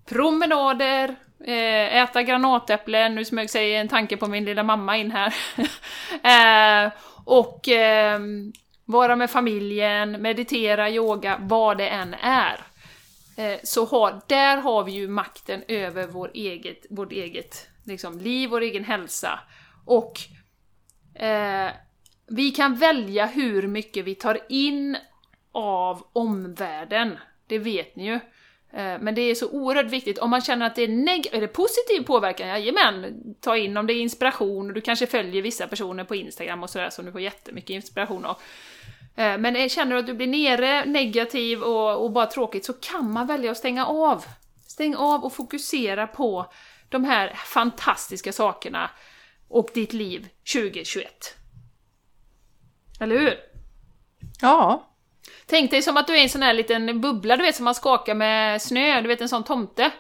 [0.06, 1.16] Promenader,
[1.46, 5.34] eh, äta granatäpplen, nu smög sig en tanke på min lilla mamma in här.
[7.26, 8.54] Och ehm,
[8.86, 12.69] vara med familjen, meditera, yoga, vad det än är.
[13.40, 18.50] Eh, så har, där har vi ju makten över vår eget, vårt eget liksom, liv,
[18.50, 19.40] vår egen hälsa.
[19.86, 20.20] Och
[21.22, 21.72] eh,
[22.28, 24.98] vi kan välja hur mycket vi tar in
[25.52, 27.18] av omvärlden.
[27.48, 28.14] Det vet ni ju.
[28.74, 31.42] Eh, men det är så oerhört viktigt, om man känner att det är, neg är
[31.42, 35.68] det positiv påverkan, jajamän, ta in om det är inspiration, och du kanske följer vissa
[35.68, 38.38] personer på Instagram och sådär som du får jättemycket inspiration av.
[39.20, 43.12] Eh, men känner du att du blir nere, negativ och, och bara tråkigt, så kan
[43.12, 44.26] man välja att stänga av.
[44.68, 46.54] Stäng av och fokusera på
[46.90, 48.90] de här fantastiska sakerna
[49.48, 51.36] och ditt liv 2021.
[53.00, 53.34] Eller hur?
[54.42, 54.90] Ja.
[55.46, 57.76] Tänk dig som att du är en sån här liten bubbla, du vet som man
[57.76, 59.92] skakar med snö, du vet en sån tomte.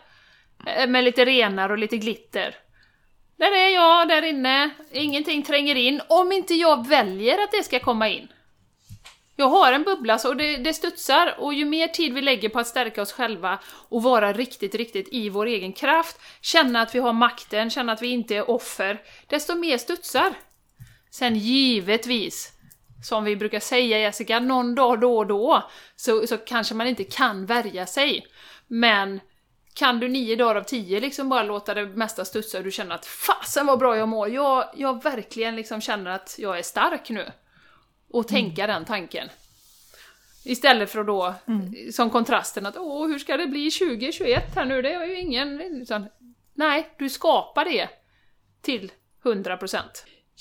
[0.65, 2.55] Eh, med lite renar och lite glitter.
[3.37, 4.69] Där är jag, där inne.
[4.91, 8.27] Ingenting tränger in, om inte jag väljer att det ska komma in.
[9.39, 12.59] Jag har en bubbla och det, det studsar och ju mer tid vi lägger på
[12.59, 16.99] att stärka oss själva och vara riktigt, riktigt i vår egen kraft, känna att vi
[16.99, 20.33] har makten, känna att vi inte är offer, desto mer studsar.
[21.11, 22.51] Sen givetvis
[23.03, 27.03] som vi brukar säga Jessica, någon dag då och då så, så kanske man inte
[27.03, 28.27] kan värja sig.
[28.67, 29.19] Men
[29.73, 32.95] kan du nio dagar av tio liksom bara låta det mesta studsa och du känner
[32.95, 37.09] att fasen vad bra jag mår, jag, jag verkligen liksom känner att jag är stark
[37.09, 37.31] nu.
[38.09, 38.73] Och tänka mm.
[38.73, 39.29] den tanken.
[40.45, 41.91] Istället för att då, mm.
[41.91, 45.61] som kontrasten att åh, hur ska det bli 2021 här nu, det är ju ingen...
[45.61, 46.05] Utan,
[46.53, 47.89] nej, du skapar det
[48.61, 48.91] till
[49.23, 49.77] 100%.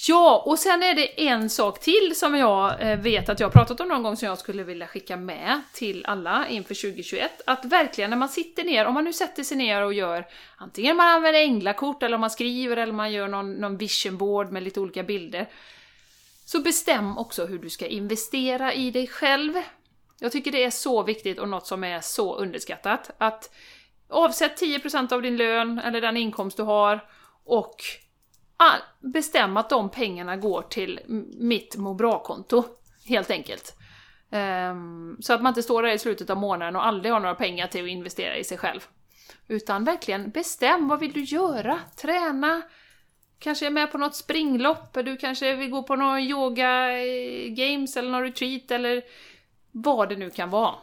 [0.08, 3.52] Ja, och sen är det en sak till som jag eh, vet att jag har
[3.52, 7.42] pratat om någon gång som jag skulle vilja skicka med till alla inför 2021.
[7.46, 10.26] Att verkligen när man sitter ner, om man nu sätter sig ner och gör
[10.56, 14.52] antingen man använder änglakort eller om man skriver eller man gör någon, någon vision board
[14.52, 15.48] med lite olika bilder.
[16.48, 19.52] Så bestäm också hur du ska investera i dig själv.
[20.20, 23.10] Jag tycker det är så viktigt och något som är så underskattat.
[23.18, 23.54] Att
[24.08, 27.04] avsätt 10% av din lön eller den inkomst du har
[27.44, 27.76] och
[29.00, 31.00] bestäm att de pengarna går till
[31.38, 32.64] mitt må bra-konto,
[33.06, 33.76] helt enkelt.
[34.30, 37.34] Um, så att man inte står där i slutet av månaden och aldrig har några
[37.34, 38.80] pengar till att investera i sig själv.
[39.48, 41.80] Utan verkligen bestäm, vad vill du göra?
[41.96, 42.62] Träna,
[43.38, 47.96] kanske är med på något springlopp, du kanske vill gå på någon yoga eh, games
[47.96, 49.02] eller någon retreat eller
[49.72, 50.74] vad det nu kan vara.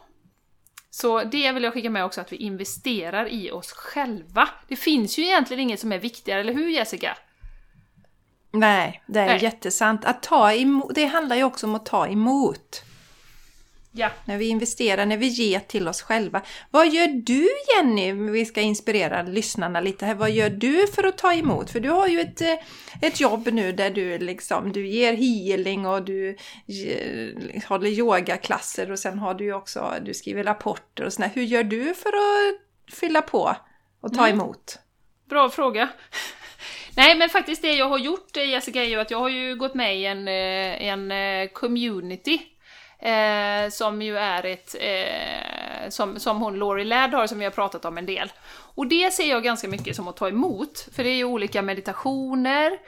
[0.90, 4.48] Så det vill jag skicka med också, att vi investerar i oss själva.
[4.68, 7.16] Det finns ju egentligen inget som är viktigare, eller hur Jessica?
[8.50, 9.42] Nej, det är Nej.
[9.42, 10.04] jättesant.
[10.04, 12.82] Att ta emot, det handlar ju också om att ta emot.
[13.98, 14.10] Ja.
[14.24, 16.42] När vi investerar, när vi ger till oss själva.
[16.70, 18.12] Vad gör du Jenny?
[18.12, 20.14] Vi ska inspirera lyssnarna lite här.
[20.14, 21.70] Vad gör du för att ta emot?
[21.70, 22.54] För du har ju ett, eh,
[23.02, 26.36] ett jobb nu där du liksom, du ger healing och du
[27.68, 31.30] håller yogaklasser och sen har du ju också, du skriver rapporter och sådär.
[31.34, 33.56] Hur gör du för att fylla på
[34.00, 34.40] och ta mm.
[34.40, 34.78] emot?
[35.28, 35.88] Bra fråga.
[36.96, 39.74] Nej men faktiskt det jag har gjort Jessica är ju att jag har ju gått
[39.74, 42.40] med i en, eh, en eh, community
[42.98, 47.52] eh, som ju är ett, eh, som, som hon Laurie Ladd har, som vi har
[47.52, 48.32] pratat om en del.
[48.74, 51.62] Och det ser jag ganska mycket som att ta emot, för det är ju olika
[51.62, 52.78] meditationer,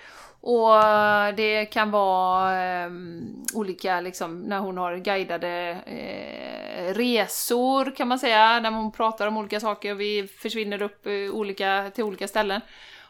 [0.40, 0.74] och
[1.36, 2.90] det kan vara eh,
[3.54, 9.36] olika, liksom, när hon har guidade eh, resor kan man säga, när hon pratar om
[9.36, 12.60] olika saker och vi försvinner upp eh, olika, till olika ställen.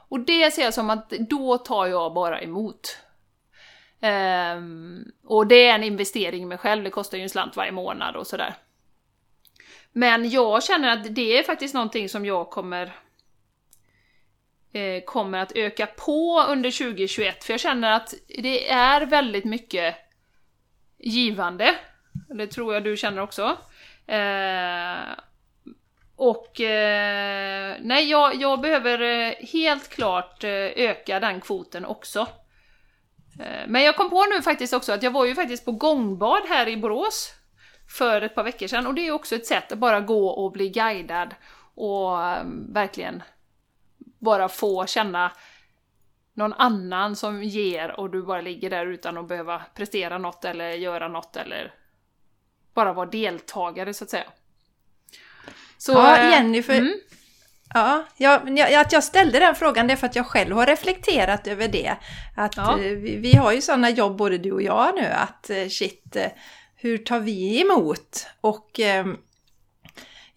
[0.08, 2.96] Och det ser jag som att då tar jag bara emot.
[4.00, 7.72] Um, och det är en investering i mig själv, det kostar ju en slant varje
[7.72, 8.54] månad och sådär.
[9.92, 12.92] Men jag känner att det är faktiskt någonting som jag kommer
[14.72, 19.96] eh, kommer att öka på under 2021, för jag känner att det är väldigt mycket
[20.98, 21.74] givande.
[22.28, 23.56] Det tror jag du känner också.
[24.06, 25.18] Eh,
[26.16, 32.26] och eh, nej, jag, jag behöver eh, helt klart eh, öka den kvoten också.
[33.38, 36.42] Eh, men jag kom på nu faktiskt också att jag var ju faktiskt på gångbad
[36.48, 37.32] här i Borås
[37.96, 40.52] för ett par veckor sedan och det är också ett sätt att bara gå och
[40.52, 41.34] bli guidad
[41.74, 43.22] och um, verkligen
[44.18, 45.32] bara få känna
[46.34, 50.70] någon annan som ger och du bara ligger där utan att behöva prestera något eller
[50.70, 51.74] göra något eller
[52.74, 54.26] bara vara deltagare så att säga.
[55.78, 56.94] Så, ja, eh, Jenny, för, mm.
[57.74, 61.46] Ja, jag, att jag ställde den frågan det är för att jag själv har reflekterat
[61.46, 61.96] över det.
[62.36, 62.72] Att ja.
[62.72, 66.16] Eh, vi, vi, har ju sådana jobb både du och jag nu att eh, shit,
[66.76, 68.26] hur tar vi emot?
[68.40, 69.06] Och eh,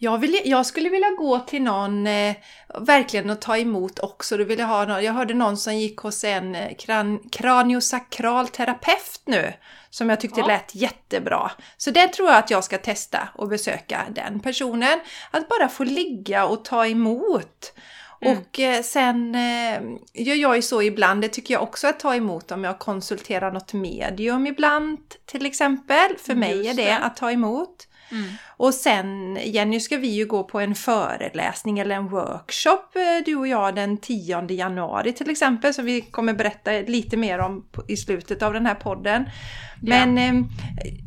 [0.03, 2.35] jag, vill, jag skulle vilja gå till någon, eh,
[2.79, 4.37] verkligen och ta emot också.
[4.37, 8.47] Då vill jag, ha någon, jag hörde någon som gick hos en eh, kran, kraniosakral
[8.47, 9.53] terapeut nu.
[9.89, 10.47] Som jag tyckte ja.
[10.47, 11.51] lät jättebra.
[11.77, 14.99] Så det tror jag att jag ska testa och besöka den personen.
[15.31, 17.73] Att bara få ligga och ta emot.
[18.21, 18.37] Mm.
[18.37, 19.81] Och eh, sen eh,
[20.13, 23.51] gör jag ju så ibland, det tycker jag också att ta emot om jag konsulterar
[23.51, 26.17] något medium ibland till exempel.
[26.17, 27.87] För mig Just är det, det, att ta emot.
[28.11, 28.29] Mm.
[28.57, 33.35] Och sen Jenny ska vi ju gå på en föreläsning eller en workshop eh, du
[33.35, 37.97] och jag den 10 januari till exempel som vi kommer berätta lite mer om i
[37.97, 39.25] slutet av den här podden.
[39.81, 40.33] Men eh,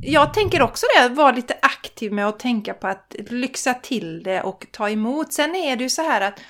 [0.03, 4.43] jag tänker också det, vara lite aktiv med att tänka på att lyxa till det
[4.43, 5.33] och ta emot.
[5.33, 6.41] Sen är det ju så här att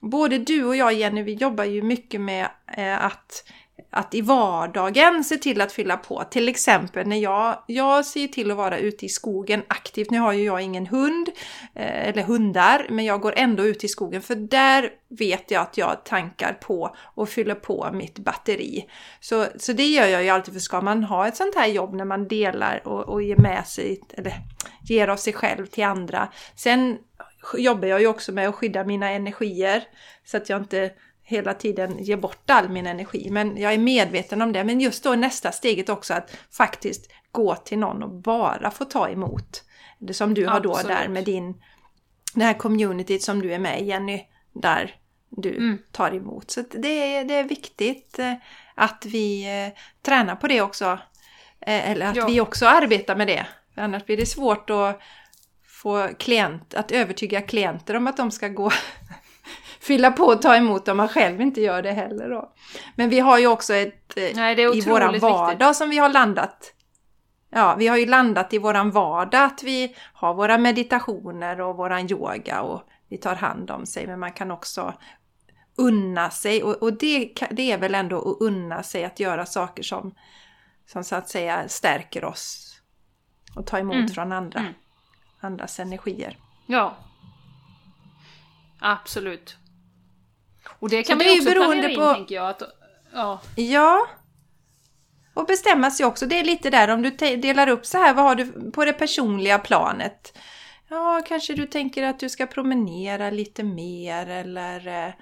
[0.00, 3.44] både du och jag Jenny, vi jobbar ju mycket med eh, att
[3.94, 6.24] att i vardagen se till att fylla på.
[6.30, 10.10] Till exempel när jag, jag ser till att vara ute i skogen aktivt.
[10.10, 11.28] Nu har ju jag ingen hund
[11.74, 15.78] eh, eller hundar, men jag går ändå ut i skogen för där vet jag att
[15.78, 18.88] jag tankar på och fyller på mitt batteri.
[19.20, 21.94] Så, så det gör jag ju alltid för ska man ha ett sånt här jobb
[21.94, 24.34] när man delar och, och ger med sig, eller
[24.82, 26.28] ger av sig själv till andra.
[26.54, 26.98] Sen
[27.56, 29.82] jobbar jag ju också med att skydda mina energier
[30.24, 30.90] så att jag inte
[31.24, 33.30] hela tiden ger bort all min energi.
[33.30, 34.64] Men jag är medveten om det.
[34.64, 39.08] Men just då nästa steget också att faktiskt gå till någon och bara få ta
[39.08, 39.64] emot.
[39.98, 40.96] Det som du har då Absolut.
[40.96, 41.54] där med din,
[42.34, 44.94] det här communityt som du är med i Jenny, där
[45.28, 45.78] du mm.
[45.92, 46.50] tar emot.
[46.50, 48.34] Så det är, det är viktigt eh,
[48.74, 50.98] att vi eh, tränar på det också.
[51.60, 52.26] Eh, eller att ja.
[52.26, 53.46] vi också arbetar med det.
[53.74, 55.00] Annars blir det svårt att
[55.66, 58.70] få klient, att övertyga klienter om att de ska gå
[59.86, 62.52] fylla på och ta emot om man själv inte gör det heller då.
[62.96, 65.76] Men vi har ju också ett eh, Nej, i våran vardag viktigt.
[65.76, 66.74] som vi har landat
[67.56, 72.10] Ja, vi har ju landat i våran vardag att vi har våra meditationer och våran
[72.10, 74.06] yoga och vi tar hand om sig.
[74.06, 74.94] Men man kan också
[75.76, 79.82] unna sig och, och det, det, är väl ändå att unna sig att göra saker
[79.82, 80.14] som,
[80.86, 82.74] som så att säga stärker oss
[83.56, 84.08] och ta emot mm.
[84.08, 84.72] från andra, mm.
[85.40, 86.38] andras energier.
[86.66, 86.96] Ja,
[88.78, 89.56] absolut.
[90.84, 92.14] Och det kan man ju också planera in, på...
[92.14, 92.48] tänker jag.
[92.48, 92.62] Att,
[93.12, 93.40] ja.
[93.56, 94.06] ja.
[95.34, 96.26] Och bestämma sig också.
[96.26, 98.92] Det är lite där om du delar upp så här, vad har du på det
[98.92, 100.38] personliga planet?
[100.88, 105.14] Ja, kanske du tänker att du ska promenera lite mer eller eh,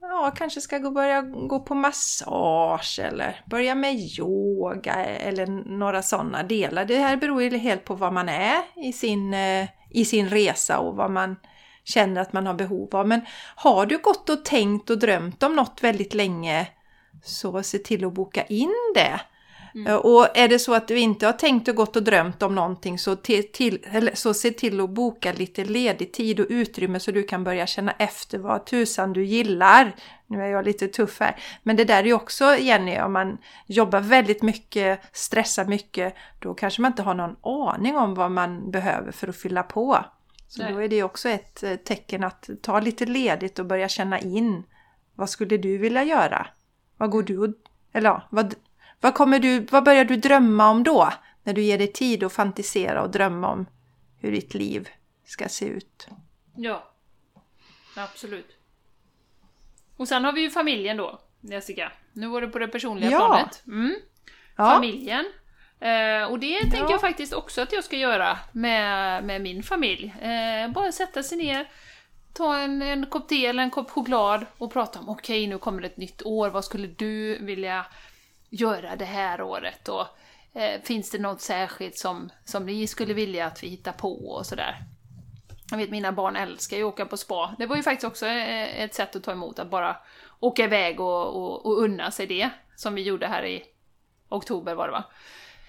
[0.00, 5.46] ja, kanske ska gå, börja gå på massage eller börja med yoga eller
[5.78, 6.84] några sådana delar.
[6.84, 10.78] Det här beror ju helt på vad man är i sin, eh, i sin resa
[10.78, 11.36] och vad man
[11.88, 13.08] känner att man har behov av.
[13.08, 13.20] Men
[13.54, 16.66] har du gått och tänkt och drömt om något väldigt länge
[17.24, 19.20] så se till att boka in det.
[19.74, 19.96] Mm.
[19.96, 22.98] Och är det så att du inte har tänkt och gått och drömt om någonting
[22.98, 27.22] så, till, till, så se till att boka lite ledig tid och utrymme så du
[27.22, 29.94] kan börja känna efter vad tusan du gillar.
[30.26, 31.36] Nu är jag lite tuff här.
[31.62, 36.54] Men det där är ju också, Jenny, om man jobbar väldigt mycket, stressar mycket, då
[36.54, 40.04] kanske man inte har någon aning om vad man behöver för att fylla på.
[40.48, 40.72] Så Nej.
[40.72, 44.62] då är det också ett eh, tecken att ta lite ledigt och börja känna in.
[45.14, 46.46] Vad skulle du vilja göra?
[46.96, 47.58] Vad går du
[47.92, 48.54] eller ja, vad,
[49.00, 51.12] vad, kommer du, vad börjar du drömma om då?
[51.42, 53.66] När du ger dig tid att fantisera och drömma om
[54.18, 54.88] hur ditt liv
[55.24, 56.08] ska se ut.
[56.56, 56.92] Ja,
[57.96, 58.56] absolut.
[59.96, 61.92] Och sen har vi ju familjen då, Jessica.
[62.12, 63.18] Nu var det på det personliga ja.
[63.18, 63.62] planet.
[63.66, 63.94] Mm.
[64.56, 64.70] Ja.
[64.70, 65.24] Familjen.
[65.80, 66.60] Eh, och det ja.
[66.60, 70.14] tänker jag faktiskt också att jag ska göra med, med min familj.
[70.22, 71.68] Eh, bara sätta sig ner,
[72.32, 75.58] ta en, en kopp te eller en kopp choklad och prata om okej, okay, nu
[75.58, 77.86] kommer ett nytt år, vad skulle du vilja
[78.50, 79.88] göra det här året?
[79.88, 80.06] Och,
[80.52, 84.46] eh, finns det något särskilt som, som ni skulle vilja att vi hittar på och
[84.46, 84.76] sådär?
[85.70, 87.54] Jag vet mina barn älskar ju att åka på spa.
[87.58, 89.96] Det var ju faktiskt också eh, ett sätt att ta emot, att bara
[90.40, 92.50] åka iväg och, och, och unna sig det.
[92.76, 93.64] Som vi gjorde här i
[94.28, 95.04] oktober var det va?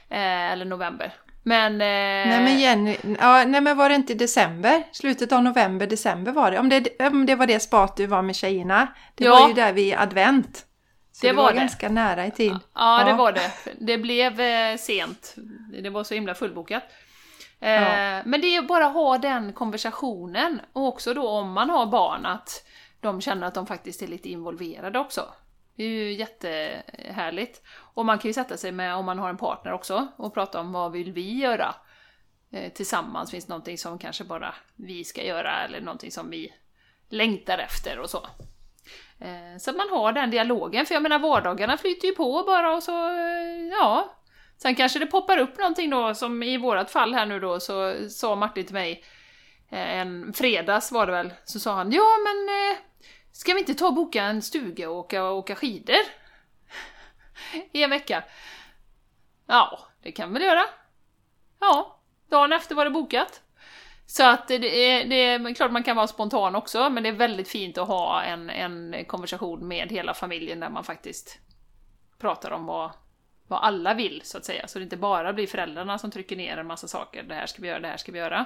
[0.09, 1.13] Eh, eller november.
[1.43, 1.73] Men...
[1.73, 2.29] Eh...
[2.29, 4.83] Nej men Jenny, ja, nej men var det inte i december?
[4.91, 6.59] Slutet av november, december var det.
[6.59, 8.87] Om det, om det var det spat du var med tjejerna.
[9.15, 9.31] Det ja.
[9.31, 10.65] var ju där vid advent.
[11.11, 11.57] Så det, det var, var det.
[11.59, 12.51] ganska nära i tid.
[12.51, 13.51] Ja, ja, det var det.
[13.79, 15.35] Det blev eh, sent.
[15.83, 16.83] Det var så himla fullbokat.
[17.61, 18.21] Eh, Ja.
[18.25, 22.25] Men det är bara att ha den konversationen, och också då om man har barn,
[22.25, 22.65] att
[22.99, 25.25] de känner att de faktiskt är lite involverade också.
[25.79, 27.61] Det är ju jättehärligt.
[27.93, 30.59] Och man kan ju sätta sig med, om man har en partner också, och prata
[30.59, 31.75] om vad vill vi göra
[32.51, 33.31] eh, tillsammans?
[33.31, 36.53] Finns det någonting som kanske bara vi ska göra, eller någonting som vi
[37.09, 38.27] längtar efter och så.
[39.19, 42.75] Eh, Så att man har den dialogen, för jag menar vardagarna flyter ju på bara
[42.75, 44.15] och så, eh, ja.
[44.57, 48.09] Sen kanske det poppar upp någonting då, som i vårat fall här nu då, så
[48.09, 49.03] sa Martin till mig,
[49.69, 52.77] eh, en fredags var det väl, så sa han ja men eh,
[53.31, 55.95] ska vi inte ta och boka en stuga och åka, och åka skidor?
[57.71, 58.23] I en vecka.
[59.47, 60.63] Ja, det kan vi väl göra.
[61.59, 61.99] Ja,
[62.29, 63.41] dagen efter var det bokat.
[64.05, 67.13] Så att det är, det är klart man kan vara spontan också, men det är
[67.13, 71.39] väldigt fint att ha en, en konversation med hela familjen där man faktiskt
[72.17, 72.91] pratar om vad,
[73.47, 74.67] vad alla vill, så att säga.
[74.67, 77.23] Så det inte bara blir föräldrarna som trycker ner en massa saker.
[77.23, 78.45] Det här ska vi göra, det här ska vi göra.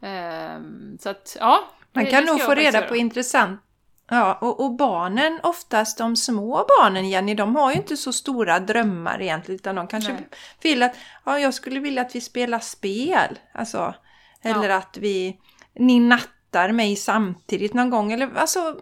[0.00, 1.64] Um, så att, ja.
[1.96, 3.60] Man kan nog få reda på intressant.
[4.08, 8.60] Ja, och, och barnen, oftast de små barnen Jenny, de har ju inte så stora
[8.60, 10.28] drömmar egentligen utan de kanske Nej.
[10.62, 13.38] vill att, ja jag skulle vilja att vi spelar spel.
[13.54, 13.94] Alltså,
[14.42, 15.40] eller att vi,
[15.74, 18.80] ni nattar mig samtidigt någon gång eller alltså,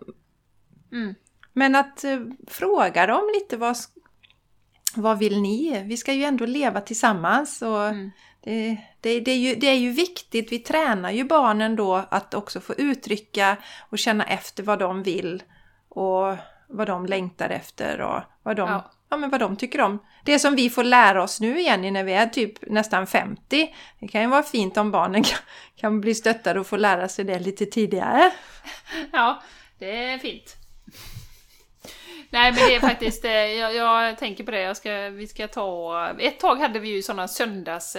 [0.92, 1.14] Mm.
[1.52, 3.76] men att eh, fråga dem lite vad,
[4.94, 5.82] vad vill ni?
[5.86, 8.10] Vi ska ju ändå leva tillsammans och Mm.
[8.44, 12.34] det, det, det, är ju, det är ju viktigt, vi tränar ju barnen då att
[12.34, 13.56] också få uttrycka
[13.90, 15.42] och känna efter vad de vill
[15.88, 16.36] och
[16.68, 18.90] vad de längtar efter och vad de, Ja.
[19.08, 19.16] ja.
[19.16, 19.98] men vad de tycker om.
[20.24, 24.08] Det som vi får lära oss nu igen när vi är typ nästan 50, det
[24.08, 25.38] kan ju vara fint om barnen kan,
[25.76, 28.30] kan bli stöttade och få lära sig det lite tidigare.
[29.12, 29.42] Ja,
[29.78, 30.56] det är fint.
[32.30, 35.48] Nej men det är faktiskt, eh, jag, jag tänker på det, jag ska, vi ska
[35.48, 36.08] ta...
[36.18, 37.96] Ett tag hade vi ju sådana söndags...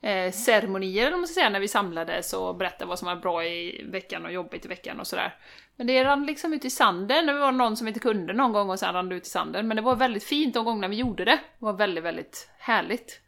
[0.00, 3.44] Eh, ceremonier eller man ska säga, när vi samlades och berättade vad som var bra
[3.44, 5.34] i veckan och jobbigt i veckan och sådär.
[5.76, 8.70] Men det rann liksom ut i sanden, det var någon som inte kunde någon gång
[8.70, 9.68] och sen rann det ut i sanden.
[9.68, 11.38] Men det var väldigt fint de gångerna vi gjorde det.
[11.58, 13.20] Det var väldigt, väldigt härligt.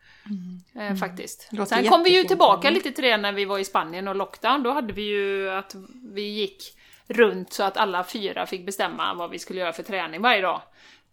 [0.81, 1.49] Eh, faktiskt.
[1.53, 1.67] Mm.
[1.67, 2.75] Sen kom vi ju tillbaka Mm.
[2.75, 4.63] lite till det när vi var i Spanien och lockdown.
[4.63, 5.75] Då hade vi ju att
[6.15, 6.63] vi gick
[7.09, 10.63] runt så att alla fyra fick bestämma vad vi skulle göra för träning varje dag.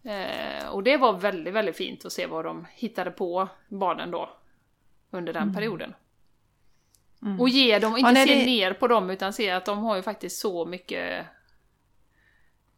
[0.04, 4.30] Eh, och det var väldigt, väldigt fint att se vad de hittade på, barnen då,
[5.10, 5.94] under den perioden.
[7.38, 8.16] Och ge dem, inte Mm.
[8.16, 10.64] Ja, nej, se det- ner på dem, utan se att de har ju faktiskt så
[10.66, 11.26] mycket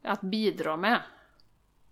[0.04, 1.00] att bidra med.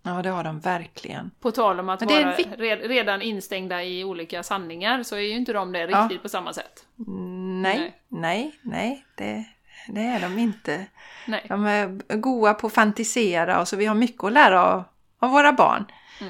[0.03, 1.31] Ja, det har de verkligen.
[1.39, 5.53] På tal om att vara re- redan instängda i olika sanningar så är ju inte
[5.53, 6.03] de det Ja.
[6.03, 6.85] riktigt på samma sätt.
[6.95, 8.01] Nej, Nej.
[8.07, 9.45] nej, nej, det,
[9.87, 10.85] det är de inte.
[11.27, 11.45] Nej.
[11.49, 11.87] De är
[12.17, 14.83] goa på att fantisera och så vi har mycket att lära av,
[15.19, 15.85] av våra barn.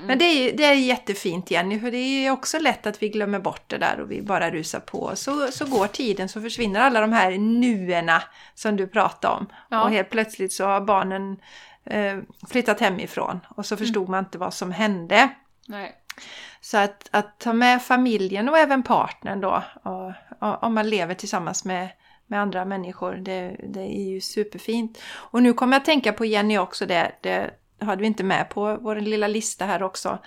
[0.05, 3.39] Men det är, det är jättefint Jenny, för det är också lätt att vi glömmer
[3.39, 5.11] bort det där och vi bara rusar på.
[5.15, 8.23] Så, så går tiden, så försvinner alla de här nuerna
[8.53, 9.47] som du pratade om.
[9.69, 9.83] Ja.
[9.83, 11.37] Och helt plötsligt så har barnen
[11.85, 12.17] eh,
[12.49, 15.29] flyttat hemifrån och så förstod man inte vad som hände.
[15.67, 15.95] Nej.
[16.61, 21.13] Så att, att ta med familjen och även partnern då, och, och, om man lever
[21.13, 21.89] tillsammans med,
[22.27, 25.01] med andra människor, det, det är ju superfint.
[25.11, 27.51] Och nu kommer jag tänka på Jenny också, det, det
[27.81, 30.17] hade vi inte med på vår lilla lista här också.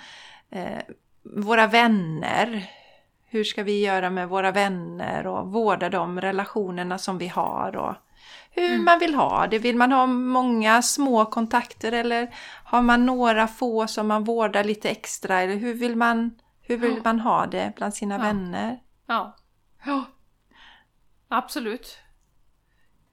[0.51, 0.79] Eh,
[1.23, 2.71] våra vänner,
[3.27, 7.95] hur ska vi göra med våra vänner och vårda de relationerna som vi har och
[8.51, 9.59] hur man vill ha det.
[9.59, 12.35] Vill man ha många små kontakter eller
[12.65, 15.41] har man några få som man vårdar lite extra?
[15.41, 16.31] Eller hur vill man,
[16.63, 17.01] hur vill Ja.
[17.05, 18.23] man ha det bland sina Ja.
[18.23, 18.79] vänner?
[19.07, 19.37] Ja.
[19.85, 20.05] Ja.
[21.29, 21.99] Absolut.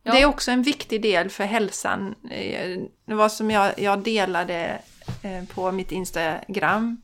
[0.04, 0.12] Ja.
[0.12, 2.16] Det är också en viktig del för hälsan.
[2.32, 4.82] Eh, Det var som jag, jag delade
[5.24, 7.02] eh, på mitt Instagram.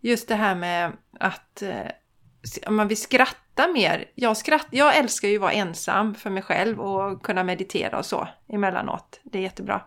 [0.00, 1.86] Just det här med att eh,
[2.68, 4.04] man vill skratta mer.
[4.14, 8.06] Jag, skratt, jag älskar ju att vara ensam för mig själv och kunna meditera och
[8.06, 9.20] så emellanåt.
[9.22, 9.82] Det är jättebra.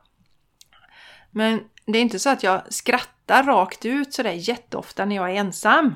[1.32, 5.36] Men det är inte så att jag skrattar rakt ut sådär jätteofta när jag är
[5.36, 5.96] ensam.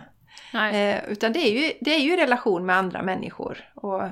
[0.75, 4.03] Eh, utan det är, ju, det är ju i relation med andra människor och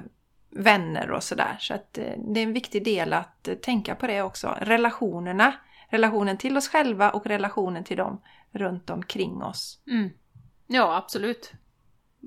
[0.55, 1.57] vänner och sådär.
[1.59, 4.57] Så att eh, det är en viktig del att eh, tänka på det också.
[4.61, 5.53] Relationerna.
[5.89, 9.79] Relationen till oss själva och relationen till dem runt omkring oss.
[9.87, 10.09] Mm.
[10.67, 11.53] Ja, absolut.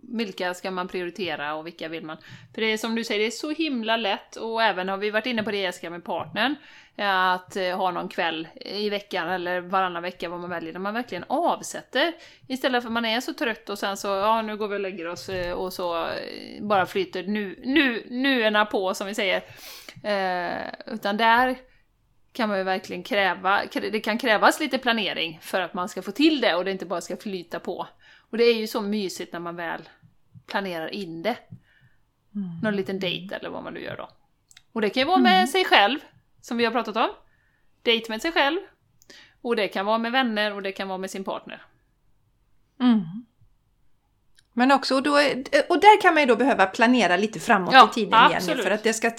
[0.03, 2.17] Vilka ska man prioritera och vilka vill man?
[2.55, 5.11] För det är som du säger, det är så himla lätt och även har vi
[5.11, 6.55] varit inne på det Jessica med partnern,
[6.97, 10.81] eh, att eh, ha någon kväll i veckan eller varannan vecka vad man väljer, där
[10.81, 12.13] man verkligen avsätter.
[12.49, 14.81] Istället för att man är så trött och sen så, ja nu går vi och
[14.81, 16.09] lägger oss eh, och så
[16.61, 19.43] bara flyter nu, nu, nuerna på som vi säger.
[20.05, 21.59] Eh, utan där
[22.33, 26.11] kan man ju verkligen kräva, det kan krävas lite planering för att man ska få
[26.11, 27.87] till det och det inte bara ska flyta på.
[28.31, 29.89] Och det är ju så mysigt när man väl
[30.47, 31.39] planerar in det.
[32.63, 34.09] Någon liten dejt eller vad man nu gör då.
[34.73, 35.99] Och det kan ju vara med sig själv,
[36.41, 37.11] som vi har pratat om.
[37.83, 38.59] Dejt med sig själv.
[39.41, 41.63] Och det kan vara med vänner och det kan vara med sin partner.
[42.81, 43.01] Mm.
[44.59, 45.13] Men också, och, då,
[45.69, 48.65] och där kan man ju då behöva planera lite framåt Ja, i tiden absolut.
[48.65, 49.11] för att det ska,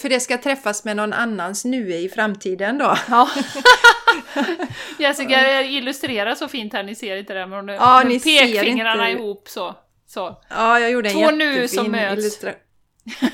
[0.00, 2.96] för det ska träffas med någon annans nu i framtiden då.
[3.10, 3.28] Ja.
[4.98, 8.18] Jessica illustrerar så fint här, ni ser inte det, men hon Ja, ser
[8.52, 9.74] pekfingrarna ihop så.
[10.06, 10.36] så.
[10.50, 12.22] Ja, jag gjorde en Två nu som möts.
[12.22, 12.54] illustra-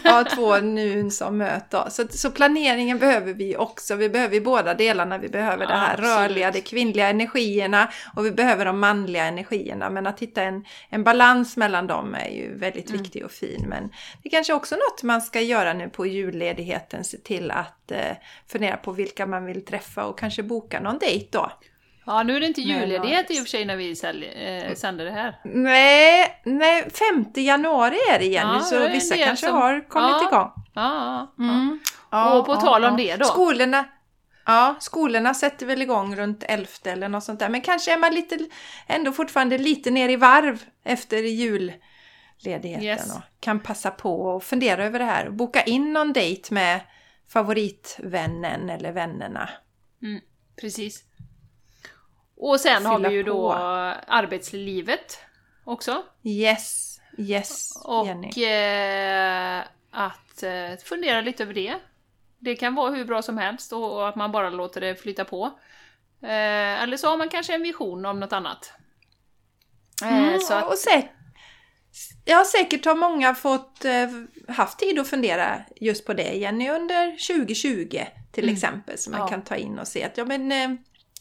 [0.05, 1.67] Ja, två nu som möts.
[1.71, 1.87] då.
[1.91, 3.95] Så, så planeringen behöver vi också.
[3.95, 5.19] Vi behöver ju båda delarna.
[5.19, 6.11] Vi behöver det här Absolut.
[6.11, 9.91] rörliga, de kvinnliga energierna och vi behöver de manliga energierna.
[9.91, 13.03] Men att hitta en, en balans mellan dem är ju väldigt Mm.
[13.03, 13.65] viktig och fin.
[13.69, 13.89] Men
[14.23, 17.05] det är kanske också något man ska göra nu på julledigheten.
[17.05, 18.17] Se till att eh,
[18.47, 21.51] fundera på vilka man vill träffa och kanske boka någon dejt då.
[22.11, 25.11] Ja, nu är det inte julledighet i och för sig när vi eh, sänder det
[25.11, 25.41] här.
[25.45, 29.89] Nej, nej 5 januari är det Jenny, Ja, det så en vissa kanske som- har
[29.89, 30.29] kommit Ja.
[30.29, 30.51] igång.
[30.75, 31.35] Ja.
[31.39, 31.81] Mm.
[32.11, 33.25] Ja, Och på tal om det då.
[33.25, 33.85] Skolorna,
[34.47, 37.49] ja, skolorna sätter väl igång runt 11 eller något sånt där.
[37.49, 38.39] Men kanske är man lite,
[38.87, 43.17] ändå fortfarande lite ner i varv efter julledigheten Yes.
[43.17, 45.27] och kan passa på och fundera över det här.
[45.27, 46.81] och Boka in någon dejt med
[47.33, 49.49] favoritvännen eller vännerna.
[50.03, 50.21] Mm,
[50.61, 51.05] precis.
[52.43, 53.55] Och sen har vi ju då på.
[54.07, 55.19] arbetslivet
[55.65, 56.03] också.
[56.25, 57.73] Yes, yes
[58.07, 58.29] Jenny.
[58.31, 61.75] Och eh, att eh, fundera lite över det.
[62.39, 65.25] Det kan vara hur bra som helst och, och att man bara låter det flyta
[65.25, 65.45] på.
[66.23, 68.73] Eh, eller så har man kanske en vision om något annat.
[70.03, 71.09] Eh, Mm, så att, och säk-
[72.25, 74.09] ja, säkert har många fått eh,
[74.55, 78.01] haft tid att fundera just på det Jenny under 2020
[78.33, 78.55] till Mm.
[78.55, 78.99] exempel.
[78.99, 79.29] Så man Ja.
[79.29, 80.71] kan ta in och se att ja men, eh,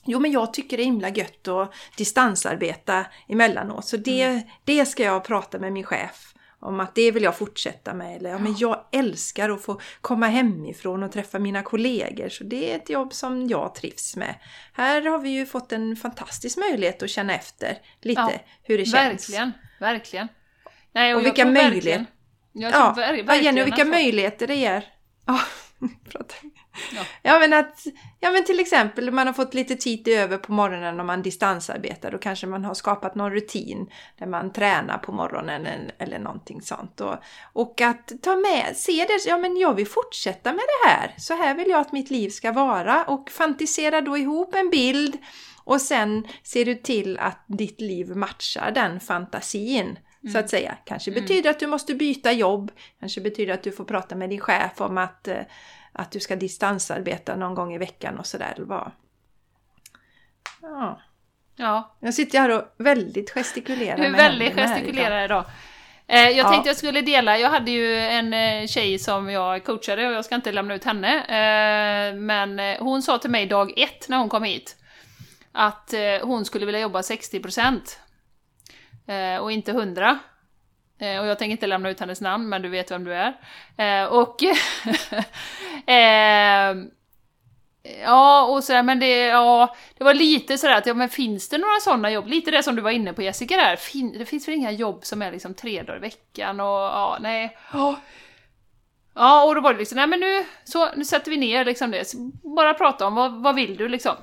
[0.05, 3.85] jo, men jag tycker det är himla gött att distansarbeta emellanåt.
[3.85, 4.41] Så det, Mm.
[4.63, 8.15] det ska jag prata med min chef om att det vill jag fortsätta med.
[8.17, 12.29] Eller ja, men jag älskar att få komma hemifrån och träffa mina kollegor.
[12.29, 14.35] Så det är ett jobb som jag trivs med.
[14.73, 18.31] Här har vi ju fått en fantastisk möjlighet att känna efter lite Ja,
[18.63, 19.29] hur det känns.
[19.29, 20.27] verkligen, verkligen.
[20.91, 22.05] Nej, Och jag vilka möjligheter.
[22.53, 24.85] Ja, ver- ja verkligen Jenny, och vilka möjligheter det ger.
[25.25, 25.39] Ja.
[26.95, 27.01] Ja.
[27.21, 27.85] Ja, men att,
[28.19, 32.11] ja men till exempel man har fått lite tid över på morgonen om man distansarbetar.
[32.11, 36.61] Då kanske man har skapat någon rutin där man tränar på morgonen eller, eller någonting
[36.61, 37.01] sånt.
[37.01, 37.15] Och,
[37.53, 41.13] och att ta med, se det, ja men jag vill fortsätta med det här.
[41.17, 43.03] Så här vill jag att mitt liv ska vara.
[43.03, 45.17] Och fantisera då ihop en bild
[45.63, 49.99] och sen ser du till att ditt liv matchar den fantasin.
[50.33, 50.77] Så att säga.
[50.85, 52.71] Kanske betyder att du måste byta jobb.
[52.99, 55.41] Kanske betyder att du får prata med din chef om att, eh,
[55.91, 58.55] att du ska distansarbeta någon gång i veckan och sådär.
[60.61, 60.99] Ja.
[61.55, 65.45] Ja, Jag sitter här och väldigt gestikulerar du är väldigt gestikulerad idag.
[66.07, 66.49] Eh, jag Ja.
[66.49, 70.25] tänkte jag skulle dela, jag hade ju en eh, tjej som jag coachade och jag
[70.25, 71.15] ska inte lämna ut henne.
[71.19, 74.75] Eh, men hon sa till mig dag ett när hon kom hit
[75.51, 77.97] att hon skulle vilja jobba 60%
[79.07, 80.19] eh, och inte 100.
[80.99, 83.33] Eh, och jag tänker inte lämna ut hennes namn, men du vet vem du är.
[83.77, 84.43] Eh, och...
[85.89, 86.75] eh,
[88.03, 91.57] Ja, och sådär, men det, ja, det var lite sådär att, ja men finns det
[91.57, 92.27] några sådana jobb?
[92.27, 95.05] Lite det som du var inne på Jessica där, fin, det finns väl inga jobb
[95.05, 97.57] som är liksom tre dagar i veckan och ja, nej.
[97.73, 97.99] Ja.
[99.13, 101.91] Ja, och då var det liksom, nej men nu, så, nu sätter vi ner liksom
[101.91, 104.15] det, bara prata om vad, vad vill du liksom?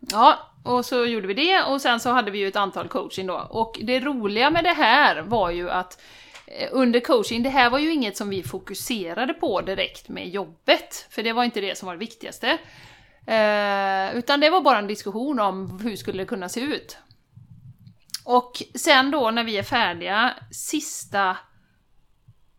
[0.00, 3.26] Ja, och så gjorde vi det och sen så hade vi ju ett antal coaching
[3.26, 3.34] då.
[3.50, 6.00] Och det roliga med det här var ju att
[6.46, 11.06] eh, under coaching, det här var ju inget som vi fokuserade på direkt med jobbet,
[11.10, 12.58] för det var inte det som var det viktigaste.
[13.26, 16.98] Eh, utan det var bara en diskussion om hur skulle det kunna se ut.
[18.24, 21.36] Och sen då när vi är färdiga, sista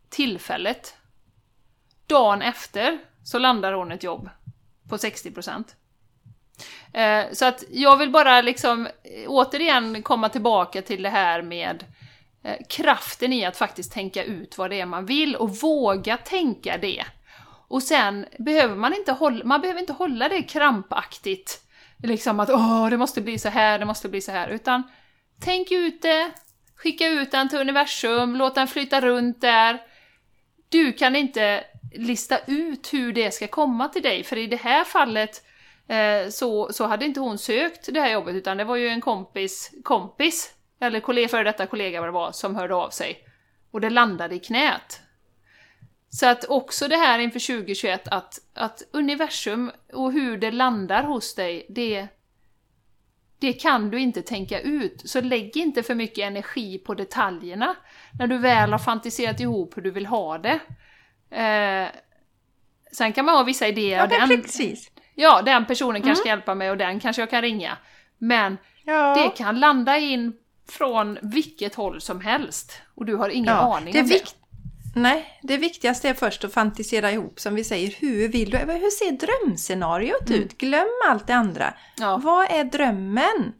[0.09, 0.95] tillfället,
[2.07, 4.29] dagen efter, så landar hon ett jobb
[4.89, 5.63] på 60%.
[6.95, 11.83] Eh, så att jag vill bara liksom eh, återigen komma tillbaka till det här med
[12.43, 16.77] eh, kraften i att faktiskt tänka ut vad det är man vill och våga tänka
[16.77, 17.05] det.
[17.67, 21.61] Och sen behöver man inte hålla, man behöver inte hålla det krampaktigt,
[22.03, 24.83] liksom att åh, det måste bli så här, det måste bli så här, utan
[25.41, 26.31] tänk ut det,
[26.75, 29.81] skicka ut den till universum, låt den flyta runt där.
[30.69, 31.63] Du kan inte
[31.95, 35.41] lista ut hur det ska komma till dig, för i det här fallet
[36.29, 39.71] så, så hade inte hon sökt det här jobbet, utan det var ju en kompis
[39.83, 43.27] kompis, eller kollega, före detta kollega vad det var, som hörde av sig.
[43.71, 45.01] Och det landade i knät.
[46.09, 51.35] Så att också det här inför 2021, att, att universum och hur det landar hos
[51.35, 52.07] dig, det,
[53.39, 55.01] det kan du inte tänka ut.
[55.05, 57.75] Så lägg inte för mycket energi på detaljerna
[58.19, 60.59] när du väl har fantiserat ihop hur du vill ha det.
[61.35, 61.89] Eh,
[62.91, 63.97] sen kan man ha vissa idéer.
[63.97, 64.91] Ja, den, precis.
[65.15, 67.77] Ja, den personen kanske ska hjälpa mig och den kanske jag kan ringa.
[68.17, 69.15] Men Ja.
[69.15, 70.33] det kan landa in
[70.69, 72.81] från vilket håll som helst.
[72.95, 74.35] Och du har ingen Ja, aning det om vikt-
[74.97, 77.91] Nej, det viktigaste är först att fantisera ihop som vi säger.
[77.99, 78.57] Hur vill du?
[78.57, 79.11] Hur ser
[79.45, 80.57] drömscenariot ut?
[80.57, 81.73] Glöm allt det andra.
[81.97, 82.17] Ja.
[82.17, 83.53] Vad är drömmen?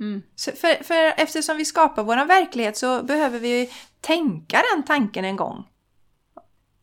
[0.00, 0.22] Mm.
[0.60, 5.64] För, för eftersom vi skapar vår verklighet så behöver vi tänka den tanken en gång.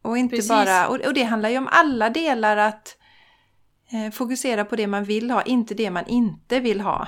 [0.01, 0.49] Och inte Precis.
[0.49, 2.97] bara, och, och det handlar ju om alla delar att
[4.13, 7.07] fokusera på det man vill ha, inte det man inte vill ha.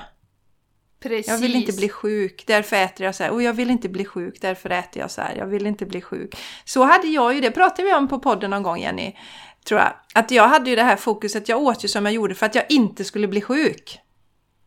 [0.99, 1.27] Precis.
[1.27, 3.32] Jag vill inte bli sjuk, därför äter jag så här.
[3.32, 5.36] Och jag vill inte bli sjuk, därför äter jag så här.
[5.36, 6.36] Jag vill inte bli sjuk.
[6.65, 9.15] Så hade jag ju, det pratade vi om på podden någon gång Jenny,
[9.63, 9.93] tror jag.
[10.13, 12.55] Att jag hade ju det här fokuset, jag åt ju som jag gjorde för att
[12.55, 13.99] jag inte skulle bli sjuk.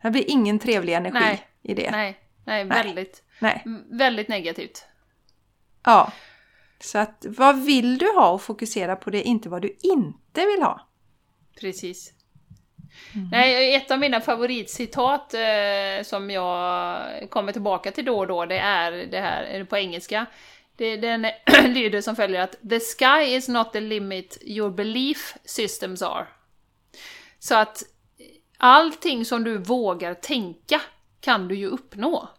[0.01, 1.47] Det blir ingen trevlig energi Nej.
[1.61, 1.91] i det.
[1.91, 2.83] Nej, nej, Nej.
[2.83, 3.63] väldigt, Nej.
[3.91, 4.85] väldigt negativt.
[5.83, 6.11] Ja.
[6.79, 10.63] Så att vad vill du ha och fokusera på det, inte vad du inte vill
[10.63, 10.87] ha.
[11.59, 12.13] Precis.
[13.15, 13.27] Mm.
[13.31, 18.57] Nej, ett av mina favoritcitat eh, som jag kommer tillbaka till då och då, det
[18.57, 20.25] är det här är på engelska.
[20.77, 21.27] Det, den
[21.73, 26.25] lyder som följer att “The sky is not the limit your belief systems are”.
[27.39, 27.83] Så att
[28.57, 30.81] allting som du vågar tänka
[31.19, 32.29] kan du ju uppnå.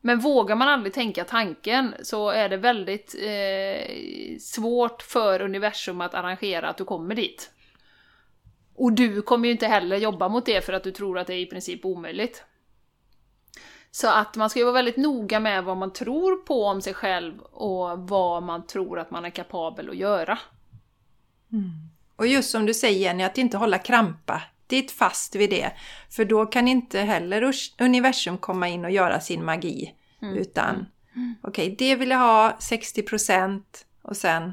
[0.00, 6.14] Men vågar man aldrig tänka tanken så är det väldigt eh, svårt för universum att
[6.14, 7.50] arrangera att du kommer dit.
[8.80, 11.34] Och du kommer ju inte heller jobba mot det för att du tror att det
[11.34, 12.44] är i princip omöjligt.
[13.90, 16.94] Så att man ska ju vara väldigt noga med vad man tror på om sig
[16.94, 20.38] själv och vad man tror att man är kapabel att göra.
[22.16, 25.72] Och just som du säger Jenny, att inte hålla krampa dit fast vid det.
[26.10, 29.94] För då kan inte heller universum komma in och göra sin magi.
[30.22, 30.86] Utan,
[31.42, 33.62] okej, det vill jag ha 60%
[34.02, 34.52] och sen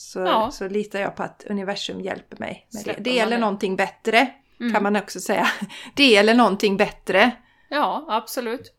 [0.00, 0.50] så, Ja.
[0.50, 2.84] så litar jag på att universum hjälper mig med det.
[2.84, 3.40] Släpper Det man eller det.
[3.40, 4.26] någonting bättre,
[4.72, 5.46] kan man också säga.
[5.96, 7.30] Det eller någonting bättre.
[7.68, 8.74] Ja, absolut.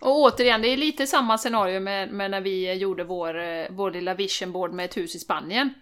[0.00, 3.90] Och återigen, det är lite samma scenario med, med när vi gjorde vår, eh, vår
[3.90, 5.74] lilla vision board med ett hus i Spanien.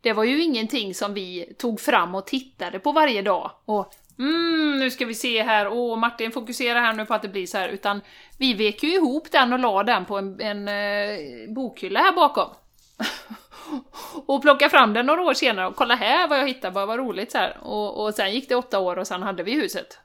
[0.00, 3.50] Det var ju ingenting som vi tog fram och tittade på varje dag.
[3.64, 7.28] Och mm, nu ska vi se här, åh Martin fokuserar här nu på att det
[7.28, 7.68] blir så här.
[7.68, 8.00] Utan
[8.38, 11.18] vi vek ju ihop den och la den på en, en eh,
[11.54, 12.48] bokhylla här bakom.
[14.26, 16.98] och plockade fram den några år senare och kolla här vad jag hittade, bara vad
[16.98, 17.58] roligt så här.
[17.62, 19.98] Och, och sen gick det åtta år och sen hade vi huset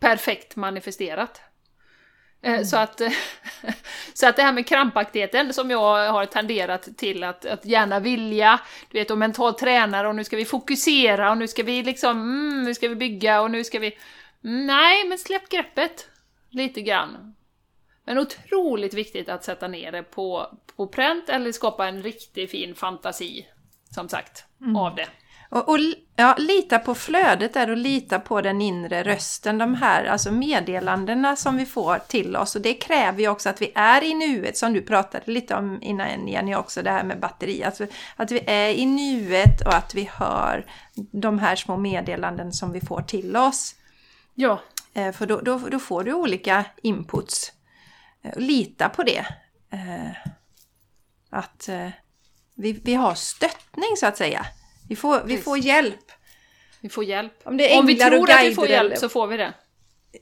[0.00, 1.40] perfekt manifesterat.
[2.42, 3.00] Eh, Så, att,
[4.14, 8.60] så att det här med krampaktigheten som jag har tenderat till att, att gärna vilja,
[8.90, 12.10] du vet, och mental tränare och nu ska vi fokusera och nu ska vi liksom,
[12.10, 13.98] mm, nu ska vi bygga och nu ska vi...
[14.44, 16.08] Mm, nej, men släpp greppet
[16.50, 17.34] lite grann.
[18.06, 20.46] Men otroligt viktigt att sätta ner det på,
[20.76, 23.46] på pränt eller skapa en riktigt fin fantasi,
[23.94, 24.44] som sagt,
[24.76, 25.06] av det.
[25.50, 25.78] Och, och
[26.16, 29.58] ja, lita på flödet där och lita på den inre rösten.
[29.58, 32.56] De här alltså meddelandena som vi får till oss.
[32.56, 35.78] Och det kräver ju också att vi är i nuet, som du pratade lite om
[35.82, 37.64] innan Jenny också, det här med batteri.
[37.64, 37.86] Alltså,
[38.16, 42.80] att vi är i nuet och att vi hör de här små meddelanden som vi
[42.80, 43.74] får till oss.
[44.34, 44.60] Ja,
[44.96, 47.52] Eh, För då, då, då får du olika inputs.
[48.26, 49.26] Eh, Lita på det.
[49.72, 50.10] Eh,
[51.30, 51.88] Att eh,
[52.54, 54.46] vi, vi har stöttning så att säga.
[54.88, 56.12] Vi får, vi får hjälp.
[56.80, 57.32] vi får hjälp.
[57.44, 59.52] Om Om vi tror att vi får hjälp eller- så får vi det.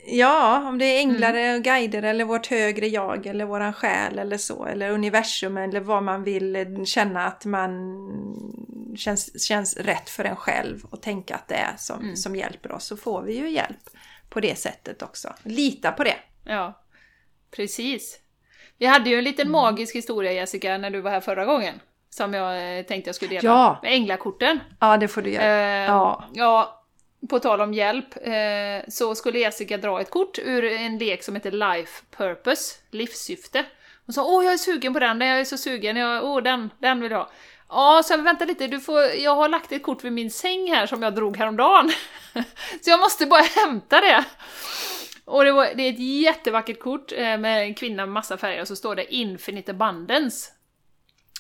[0.07, 4.38] Ja, om det är änglar och guider eller vårt högre jag eller våran själ eller
[4.38, 4.66] så.
[4.66, 7.72] Eller universum eller vad man vill känna att man
[8.96, 12.84] känns, känns rätt för en själv och tänka att det är som, som hjälper oss.
[12.84, 13.90] Så får vi ju hjälp
[14.28, 15.34] på det sättet också.
[15.42, 16.16] Lita på det.
[16.44, 16.84] Ja,
[17.57, 18.18] precis.
[18.78, 21.80] Vi hade ju en liten magisk historia Jessica när du var här förra gången.
[22.11, 23.48] Som jag eh, tänkte jag skulle dela.
[23.48, 23.78] Ja.
[23.82, 24.61] Med änglakorten.
[24.80, 25.44] Ja, det får du göra.
[25.44, 26.24] Eh, Ja.
[26.32, 26.84] ja,
[27.30, 31.34] på tal om hjälp, eh, så skulle Jessica dra ett kort ur en lek som
[31.34, 33.64] heter Life Purpose, livssyfte.
[34.09, 36.70] Och sa åh jag är sugen på den, jag är så sugen, jag, åh den,
[36.78, 37.30] den vill jag ha.
[37.68, 40.72] Ja, så jag, vänta lite, du får, jag har lagt ett kort vid min säng
[40.74, 41.92] här som jag drog häromdagen.
[42.82, 44.24] så jag måste bara hämta det.
[45.25, 48.61] Och det, var, det är ett jättevackert kort eh, med en kvinna med massa färger
[48.61, 50.51] och så står det Infinite Abundance.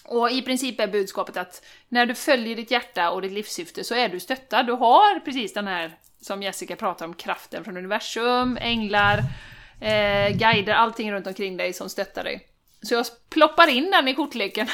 [0.04, 3.94] Och i princip är budskapet att när du följer ditt hjärta och ditt livssyfte så
[3.94, 4.66] är du stöttad.
[4.66, 9.18] Du har precis den här, som Jessica pratar om, kraften från universum, änglar,
[9.80, 12.48] eh, guider, allting runt omkring dig som stöttar dig.
[12.82, 14.68] Så jag ploppar in den i kortleken.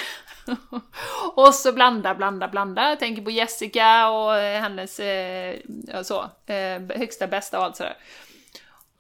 [1.35, 2.89] och så blanda, blanda, blanda.
[2.89, 5.57] Jag tänker på Jessica och hennes eh,
[6.03, 7.97] så, eh, högsta bästa och allt sådär.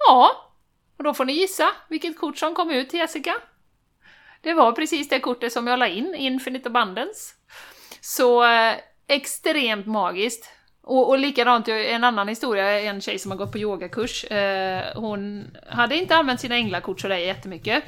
[0.07, 0.53] Ja,
[0.99, 3.35] och då får ni gissa vilket kort som kom ut till Jessica.
[4.41, 7.35] Det var precis det kortet som jag la in, Infinite Abundance.
[8.01, 8.75] Så eh,
[9.09, 10.51] extremt magiskt.
[10.83, 14.25] Och, och likadant, en annan historia, en tjej som har gått på yogakurs.
[14.25, 17.85] Eh, hon hade inte använt sina änglakort sådär jättemycket.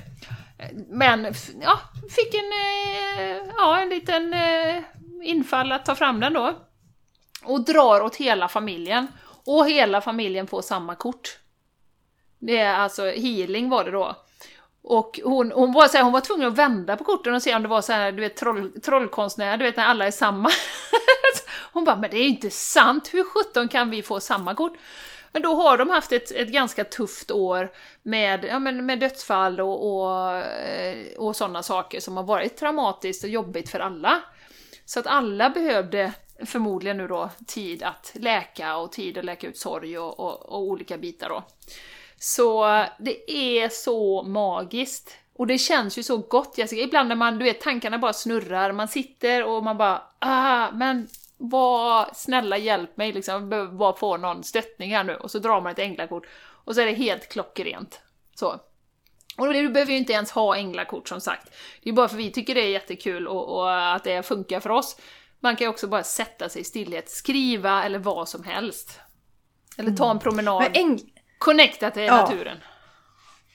[0.59, 1.79] Eh, men ja,
[2.11, 4.83] fick en, eh, ja, en liten eh,
[5.23, 6.55] infall att ta fram den då.
[7.45, 9.07] Och drar åt hela familjen.
[9.47, 11.39] Och hela familjen får samma kort.
[12.43, 14.17] Det är alltså healing var det då.
[14.83, 17.55] Och hon, hon, var så här, hon var tvungen att vända på korten och se
[17.55, 20.51] om det var så här, du vet, troll, trollkonstnär, du vet när alla är samma.
[21.73, 24.73] hon bara, men det är inte sant, hur sjutton kan vi få samma kort?
[25.33, 27.73] Men då har de haft ett, ett ganska tufft år
[28.03, 33.25] med, ja, men med dödsfall och, och, eh, och sådana saker som har varit traumatiskt
[33.25, 34.23] och jobbigt för alla.
[34.85, 36.13] Så att alla behövde
[36.47, 40.63] förmodligen nu då tid att läka och tid att läka ut sorg och, och, och
[40.63, 41.43] olika bitar då.
[42.25, 42.65] Så
[42.99, 45.17] det är så magiskt.
[45.35, 48.73] Och det känns ju så gott Jessica, ibland när man, du vet, tankarna bara snurrar,
[48.73, 53.97] man sitter och man bara ah, men vad, snälla hjälp mig liksom, jag behöver bara
[53.97, 55.15] få någon stöttning här nu.
[55.15, 56.27] Och så drar man ett änglakort
[56.65, 58.01] och så är det helt klockrent.
[58.35, 58.61] Så.
[59.39, 61.55] Och du behöver ju inte ens ha änglakort som sagt.
[61.83, 64.71] Det är bara för vi tycker det är jättekul och, och att det funkar för
[64.71, 64.97] oss.
[65.41, 69.01] Man kan ju också bara sätta sig i stillhet, skriva eller vad som helst.
[69.77, 70.77] Eller ta en promenad.
[70.77, 70.99] Mm.
[71.43, 72.17] Connecta till ja.
[72.17, 72.57] naturen.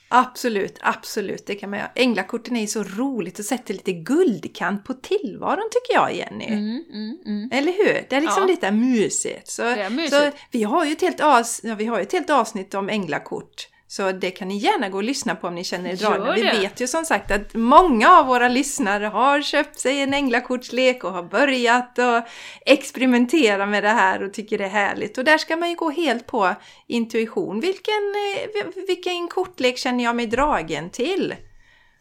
[0.10, 1.92] Absolut, absolut, det kan man göra.
[1.96, 6.46] Änglakorten är ju så roligt och sätter lite guldkant på tillvaron tycker jag, Jenny.
[6.46, 7.50] Mm, mm, mm.
[7.54, 8.08] Eller hur?
[8.10, 8.48] Det är liksom ja.
[8.48, 9.48] lite mysigt.
[9.48, 10.14] Så, mysigt.
[10.14, 12.90] så vi, har ju ett helt avs ja, vi har ju ett helt avsnitt om
[12.90, 13.68] änglakort.
[13.90, 16.34] Så det kan ni gärna gå och lyssna på om ni känner er dragna.
[16.34, 21.04] Vi vet ju som sagt att många av våra lyssnare har köpt sig en änglakortslek
[21.04, 22.30] och har börjat och
[22.66, 25.18] experimentera med det här och tycker det är härligt.
[25.18, 26.56] Och där ska man ju gå helt på
[26.88, 27.60] intuition.
[27.60, 28.14] Vilken,
[28.56, 31.36] eh, vilken kortlek känner jag mig dragen till?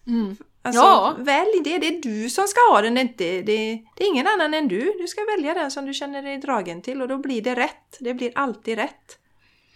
[0.06, 0.36] Mm.
[0.62, 1.14] Alltså, ja.
[1.18, 1.78] välj det.
[1.78, 2.94] Det är du som ska ha den.
[2.94, 4.94] Det är, inte, det, det är ingen annan än du.
[5.00, 7.96] Du ska välja den som du känner dig dragen till och då blir det rätt.
[8.00, 9.18] Det blir alltid rätt.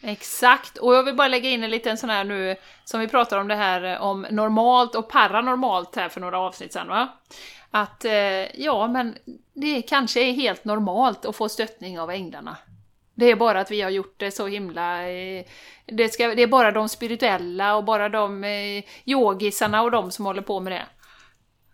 [0.02, 3.40] Exakt, och jag vill bara lägga in en liten sån här nu, som vi pratade
[3.40, 7.08] om det här eh, om normalt och paranormalt här för några avsnitt sedan va?
[7.70, 9.16] Att eh, ja, men
[9.54, 12.56] det kanske är helt normalt att få stöttning av änglarna.
[13.14, 15.08] Det är bara att vi har gjort det så himla...
[15.08, 15.44] Eh,
[15.86, 20.26] det, ska, det är bara de spirituella och bara de eh, yogisarna och de som
[20.26, 20.86] håller på med det.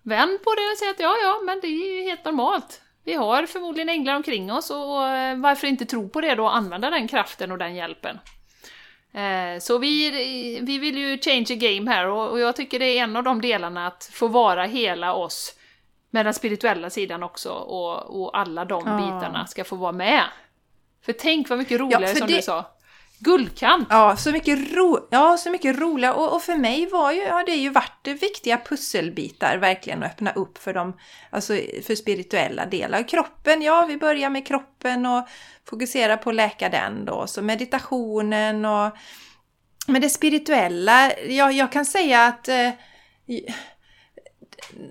[0.02, 2.82] Vänd på det och säg att ja, ja, men det är ju helt normalt.
[3.06, 6.56] Vi har förmodligen änglar omkring oss och eh, varför inte tro på det då och
[6.56, 8.18] använda den kraften och den hjälpen?
[9.12, 10.10] Eh, så vi,
[10.62, 13.40] vi vill ju change the game här och jag tycker det är en av de
[13.40, 15.54] delarna att få vara hela oss
[16.10, 20.24] med den spirituella sidan också och, och alla de bitarna ska få vara med.
[21.04, 22.36] För tänk vad mycket roligare ja, som det...
[22.36, 22.64] du sa.
[23.18, 23.86] Guldkant!
[23.90, 27.42] Ja, så mycket, ro ja, så mycket roliga och, och, för mig var ju, ja,
[27.46, 30.96] det ju varit viktiga pusselbitar verkligen att öppna upp för de...
[31.30, 31.52] alltså
[31.86, 33.08] för spirituella delar.
[33.08, 35.28] Kroppen, ja vi börjar med kroppen och
[35.64, 38.96] fokuserar på att läka den då, så meditationen och
[39.86, 42.70] men det spirituella, ja, jag kan säga att eh,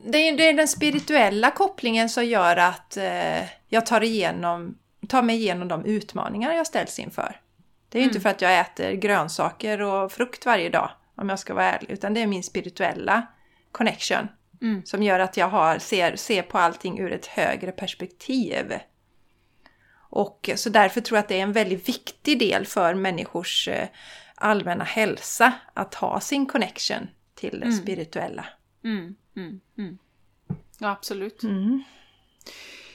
[0.06, 5.22] det, är, det är den spirituella kopplingen som gör att eh, jag tar, igenom, tar
[5.22, 7.40] mig igenom de utmaningar jag ställs inför.
[7.96, 8.10] Det är mm.
[8.10, 11.92] inte för att jag äter grönsaker och frukt varje dag, om jag ska vara ärlig,
[11.92, 13.28] utan det är min spirituella
[13.72, 14.28] connection
[14.62, 14.86] mm.
[14.86, 18.74] som gör att jag har, ser, ser på allting ur ett högre perspektiv.
[19.96, 23.88] Och så därför tror jag att det är en väldigt viktig del för människors eh,
[24.36, 27.78] allmänna hälsa att ha sin connection till det mm.
[27.78, 28.46] spirituella.
[28.84, 29.98] Mm, mm, mm.
[30.80, 31.44] Ja, absolut.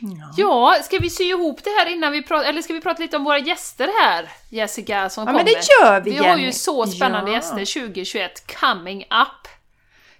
[0.00, 0.32] Ja.
[0.36, 3.16] ja, ska vi sy ihop det här innan vi pratar, eller ska vi prata lite
[3.16, 5.44] om våra gäster här, Jessica, som ja, kommer?
[5.44, 7.36] men det gör vi Vi har ju så spännande ja.
[7.36, 9.48] gäster 2021 coming up.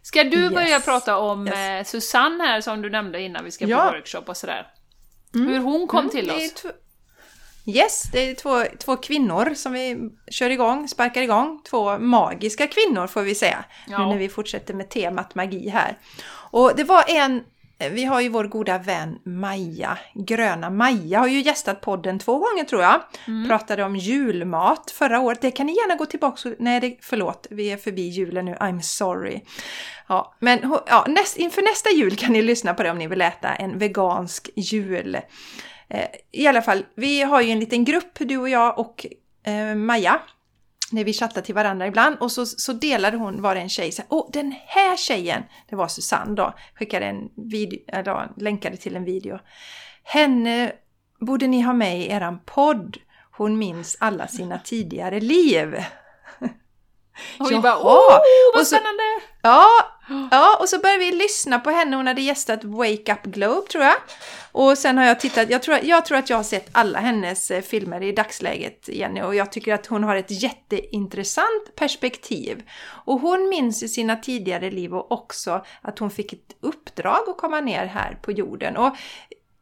[0.02, 0.54] Ska du yes.
[0.54, 1.56] börja prata om yes.
[1.56, 3.90] Eh, Susanne här som du nämnde innan vi ska på ja.
[3.90, 4.66] workshop och sådär?
[5.34, 5.48] Mm.
[5.48, 6.64] Hur hon kom mm, till oss?
[7.66, 11.62] Yes, det är två, två kvinnor som vi kör igång, sparkar igång.
[11.70, 13.98] Två magiska kvinnor får vi säga, ja.
[13.98, 15.98] nu när vi fortsätter med temat magi här.
[16.50, 17.44] Och det var en
[17.88, 22.64] vi har ju vår goda vän Maja, Gröna Maja, har ju gästat podden två gånger
[22.64, 23.02] tror jag.
[23.26, 23.48] Mm.
[23.48, 25.40] Pratade om julmat förra året.
[25.40, 26.54] Det kan ni gärna gå tillbaka och...
[26.58, 28.54] Nej, det, förlåt, vi är förbi julen nu.
[28.54, 29.40] I'm sorry.
[30.08, 33.22] Ja, men ja, näst, inför nästa jul kan ni lyssna på det om ni vill
[33.22, 35.18] äta en vegansk jul.
[35.88, 39.06] Eh, I alla fall, vi har ju en liten grupp, du och jag och
[39.46, 40.20] eh, Maja
[40.92, 43.92] när vi chattade till varandra ibland och så, så delade hon, var det en tjej,
[43.92, 48.32] så här, åh den här tjejen, det var Susanne då, skickade en video, eh, eller
[48.36, 49.38] länkade till en video.
[50.02, 50.72] Henne
[51.20, 52.96] borde ni ha med i eran podd.
[53.32, 55.84] Hon minns alla sina tidigare liv.
[57.38, 58.18] Och vi bara åh,
[58.54, 59.02] vad spännande!
[59.42, 59.66] Ja,
[60.30, 61.96] ja, och så började vi lyssna på henne.
[61.96, 63.96] Hon hade gästat Wake Up Globe tror jag.
[64.52, 67.50] Och sen har jag tittat, jag tror, jag tror att jag har sett alla hennes
[67.50, 69.22] eh, filmer i dagsläget, Jenny.
[69.22, 72.62] Och jag tycker att hon har ett jätteintressant perspektiv.
[73.04, 77.38] Och hon minns i sina tidigare liv och också att hon fick ett uppdrag att
[77.38, 78.76] komma ner här på jorden.
[78.76, 78.96] Och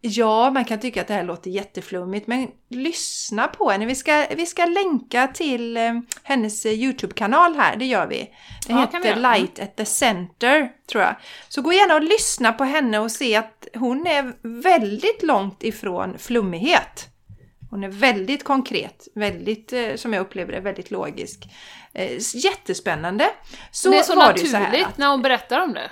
[0.01, 3.87] Ja, man kan tycka att det här låter jätteflummigt, men lyssna på henne.
[3.87, 5.93] Vi ska, vi ska länka till eh,
[6.23, 8.17] hennes eh, YouTube-kanal här, det gör vi.
[8.67, 11.15] Det ja, heter Light at the Center, tror jag.
[11.49, 16.19] Så gå gärna och lyssna på henne och se att hon är väldigt långt ifrån
[16.19, 17.09] flummighet.
[17.71, 21.49] Hon är väldigt konkret, väldigt, eh, som jag upplever det, väldigt logisk.
[21.93, 23.31] Eh, jättespännande.
[23.71, 25.91] Så det är så naturligt så att, när hon berättar om det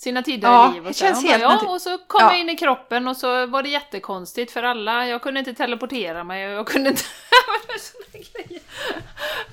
[0.00, 0.86] sina tidigare ja, liv.
[0.86, 1.04] Och, så.
[1.04, 2.32] Känns helt bara, ja, och så kom ja.
[2.32, 5.06] jag in i kroppen och så var det jättekonstigt för alla.
[5.06, 7.02] Jag kunde inte teleportera mig och jag kunde inte...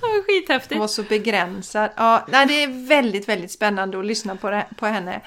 [0.00, 0.72] var skithäftigt.
[0.72, 1.90] Hon var så begränsad.
[1.96, 5.20] Ja, nej, det är väldigt, väldigt spännande att lyssna på, det, på henne.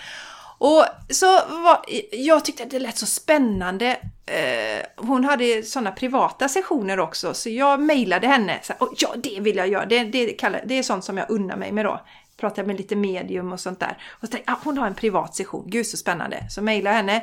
[0.57, 3.99] Och så var, jag tyckte att det lät så spännande.
[4.25, 8.59] Eh, hon hade sådana privata sessioner också, så jag mejlade henne.
[8.63, 9.85] Så, ja, det vill jag göra.
[9.85, 12.01] Det, det, det är sånt som jag unnar mig med då
[12.41, 13.97] pratade med lite medium och sånt där.
[14.09, 16.45] Och så tänkte jag, ah, hon har en privat session, gud så spännande.
[16.49, 17.15] Så mejlade henne,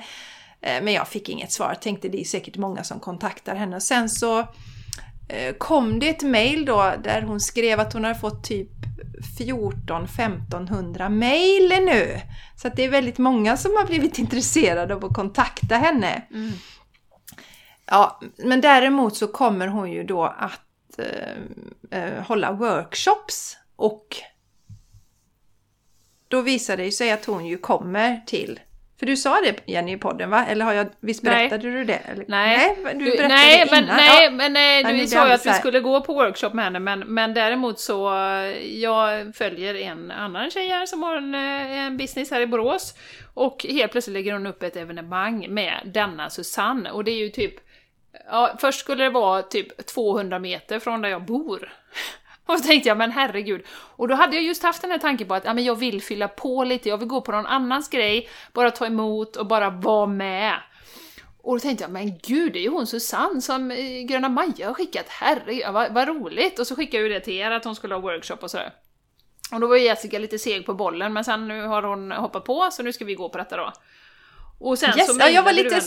[0.60, 1.74] eh, men jag fick inget svar.
[1.74, 3.76] Tänkte det är säkert många som kontaktar henne.
[3.76, 4.38] Och sen så
[5.28, 8.70] eh, kom det ett mejl då där hon skrev att hon hade fått typ
[9.38, 12.20] 14-1500 mejl nu.
[12.56, 16.22] Så att det är väldigt många som har blivit intresserade av att kontakta henne.
[16.30, 16.52] Mm.
[17.86, 24.16] Ja, men däremot så kommer hon ju då att eh, eh hålla workshops och
[26.28, 28.60] då visar det sig att hon ju kommer till
[28.98, 30.46] för du sa det Jenny i podden va?
[30.46, 31.78] Eller har jag, visst berättade nej.
[31.78, 31.94] du det?
[31.94, 32.24] Eller?
[32.28, 33.96] Nej, nej du berättade nej, det men, innan.
[33.96, 34.30] Nej, ja.
[34.30, 37.34] men nej, du sa ju att vi skulle gå på workshop med henne men, men
[37.34, 38.10] däremot så
[38.62, 42.94] jag följer en annan tjej här som har en, eh, en business här i Borås
[43.34, 47.28] och helt plötsligt lägger hon upp ett evenemang med denna Susanne och det är ju
[47.28, 47.54] typ
[48.30, 51.72] Ja, först skulle det vara typ 200 meter från där jag bor.
[52.52, 53.66] Och så tänkte jag, men herregud.
[53.70, 56.02] Och då hade jag just haft den här tanken på att ja, men jag vill
[56.02, 59.70] fylla på lite, jag vill gå på någon annans grej, bara ta emot och bara
[59.70, 60.54] vara med.
[61.42, 64.66] Och då tänkte jag, men gud, det är ju hon Susanne som eh, Gröna Maja
[64.66, 66.58] har skickat, herregud, vad, vad roligt!
[66.58, 68.72] Och så skickade jag ju det till er, att hon skulle ha workshop och sådär.
[69.52, 72.68] Och då var Jessica lite seg på bollen, men sen nu har hon hoppat på,
[72.72, 73.72] så nu ska vi gå på detta då.
[74.60, 75.74] Och sen yes, så ja, jag var lite...
[75.74, 75.86] Henne.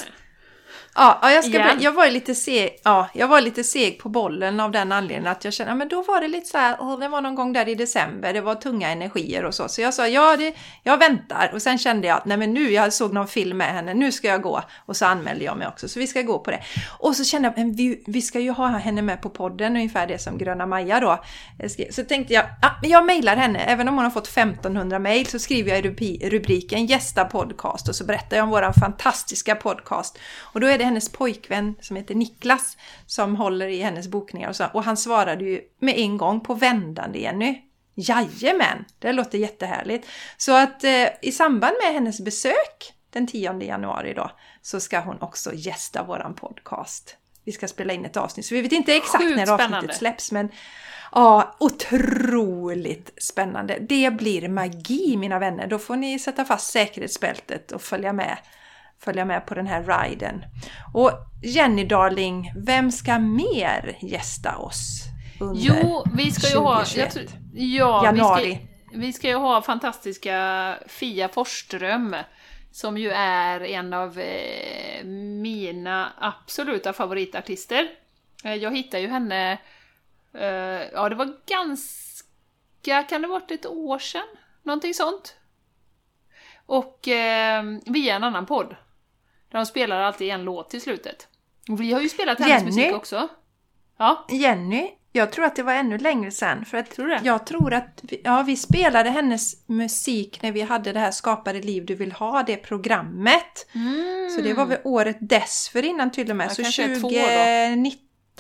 [0.96, 1.84] Ja, ja jag, ska yeah.
[1.84, 5.46] jag, var lite seg, ja, jag var lite seg på bollen av den anledningen att
[5.46, 7.70] jag kände, ja, men då var det lite så här, det var någon gång där
[7.70, 9.68] i december, det var tunga energier och så.
[9.68, 11.52] Så jag sa, ja, det, jag väntar.
[11.54, 14.28] Och sen kände jag, nej men nu, jag såg någon film med henne, nu ska
[14.28, 14.64] jag gå.
[14.86, 16.60] Och så anmälde jag mig också, så vi ska gå på det.
[17.00, 20.20] Och så kände jag, vi, vi ska ju ha henne med på podden, ungefär det
[20.20, 21.24] som Gröna Maja då.
[21.92, 25.40] Så tänkte jag, ja, jag mejlar henne, även om hon har fått 1500 mejl så
[25.40, 30.20] skriver jag i rubriken gästa podcast och så berättar jag om våran fantastiska podcast.
[30.42, 34.56] Och då är det hennes pojkvän som heter Niklas som håller i hennes bokningar och
[34.56, 34.66] så.
[34.74, 37.62] Och han svarade ju med en gång på vändande Jenny.
[37.96, 40.08] Jajamän, det låter jättehärligt.
[40.38, 45.22] Så att eh, i samband med hennes besök den 10 januari då så ska hon
[45.22, 47.18] också gästa våran podcast.
[47.46, 49.94] Vi ska spela in ett avsnitt, så vi vet inte exakt Sjukt när avsnittet spännande.
[49.94, 50.50] släpps men
[51.12, 53.78] Ja, otroligt spännande.
[53.80, 55.68] Det blir magi mina vänner.
[55.68, 58.38] Då får ni sätta fast säkerhetsbältet och följa med
[59.04, 60.46] följa med på den här riden.
[60.94, 61.12] Och
[61.44, 65.04] Jenny darling, vem ska mer gästa oss
[65.40, 67.16] under Jo, vi ska ju 2021?
[67.16, 67.22] ha...
[67.54, 68.50] ja, Januari.
[68.50, 68.56] Vi
[68.88, 72.16] ska, vi ska ju ha fantastiska Fia Forsström
[72.72, 75.06] som ju är en av eh,
[75.42, 77.90] mina absoluta favoritartister.
[78.44, 79.58] Eh, jag hittade ju henne,
[80.34, 84.28] eh, ja det var ganska, kan det varit ett år sedan?
[84.64, 85.36] Någonting sånt.
[86.66, 87.00] Och
[87.86, 88.76] via en annan podd.
[89.52, 91.28] De spelar alltid en låt till slutet.
[91.70, 93.28] Och vi har ju spelat hennes Jenny, musik också.
[93.98, 94.26] Ja.
[94.30, 96.66] Jenny, jag tror att det var ännu längre sen.
[96.66, 100.94] För att tror jag tror att vi, ja, vi spelade hennes musik när vi hade
[100.94, 103.68] det här Skapa det liv du vill ha, det programmet.
[103.76, 104.30] Mm.
[104.30, 106.46] Så det var väl året dessförinnan till och med.
[106.46, 107.92] Ja, så 2019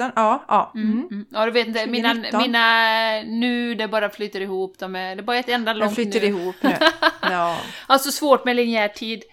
[0.01, 0.43] 2017, ja.
[0.47, 0.71] ja.
[0.75, 1.07] Mm.
[1.11, 1.25] Mm.
[1.31, 2.41] Ja, du vet inte, mina, 2019.
[2.41, 5.95] mina nu, det bara flyter ihop, de är, det är bara ett enda De långt
[5.95, 6.27] flyter nu.
[6.27, 6.75] ihop nu.
[7.21, 7.57] Ja.
[7.87, 9.23] Alltså svårt med linjär tid.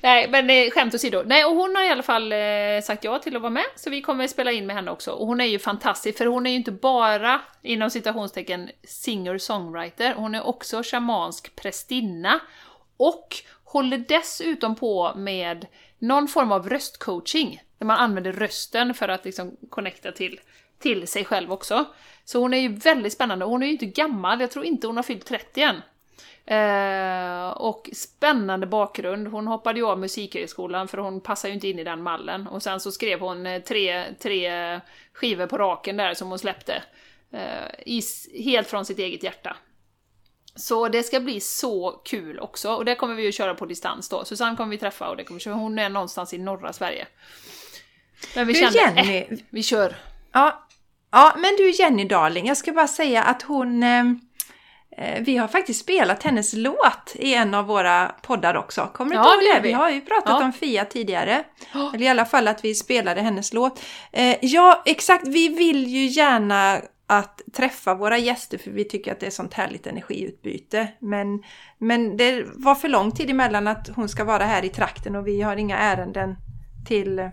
[0.00, 1.22] Nej, men eh, skämt åsido.
[1.26, 2.38] Nej, och hon har i alla fall eh,
[2.84, 5.10] sagt ja till att vara med, så vi kommer spela in med henne också.
[5.10, 10.34] Och hon är ju fantastisk, för hon är ju inte bara, inom citationstecken, singer-songwriter, hon
[10.34, 12.40] är också shamansk prästinna.
[12.96, 15.66] Och håller dessutom på med
[15.98, 20.40] någon form av röstcoaching, där man använder rösten för att liksom connecta till,
[20.78, 21.84] till sig själv också.
[22.24, 24.96] Så hon är ju väldigt spännande, hon är ju inte gammal, jag tror inte hon
[24.96, 25.82] har fyllt 30 än.
[26.48, 29.28] Eh, och spännande bakgrund.
[29.28, 32.46] Hon hoppade ju av musikhögskolan för hon passar ju inte in i den mallen.
[32.46, 34.80] Och sen så skrev hon eh, tre, tre
[35.12, 36.82] skivor på raken där som hon släppte.
[37.30, 38.02] Eh, i,
[38.44, 39.56] helt från sitt eget hjärta.
[40.56, 42.74] Så det ska bli så kul också.
[42.74, 44.24] Och det kommer vi ju köra på distans då.
[44.24, 45.52] Susanne kommer vi träffa och det kommer.
[45.52, 47.06] Hon är någonstans i norra Sverige.
[48.34, 49.96] Men vi Du kände, Jenny, eh, vi kör.
[50.32, 50.66] Ja,
[51.12, 53.82] ja, men du Jenny Darling, jag ska bara säga att hon...
[53.82, 54.04] Eh,
[54.98, 58.90] eh, vi har faktiskt spelat hennes låt i en av våra poddar också.
[58.94, 59.68] Kommer du Ja, ihåg det vi.
[59.68, 60.44] Vi har ju pratat Ja.
[60.44, 61.44] om Fia tidigare.
[61.74, 61.90] Ja.
[61.94, 63.82] Eller i alla fall att vi spelade hennes låt.
[64.12, 65.28] Eh, ja, exakt.
[65.28, 69.54] Vi vill ju gärna att träffa våra gäster för vi tycker att det är sånt
[69.54, 70.88] härligt energiutbyte.
[70.98, 71.42] Men,
[71.78, 75.26] men det var för lång tid emellan att hon ska vara här i trakten och
[75.26, 76.36] vi har inga ärenden
[76.88, 77.28] till eh,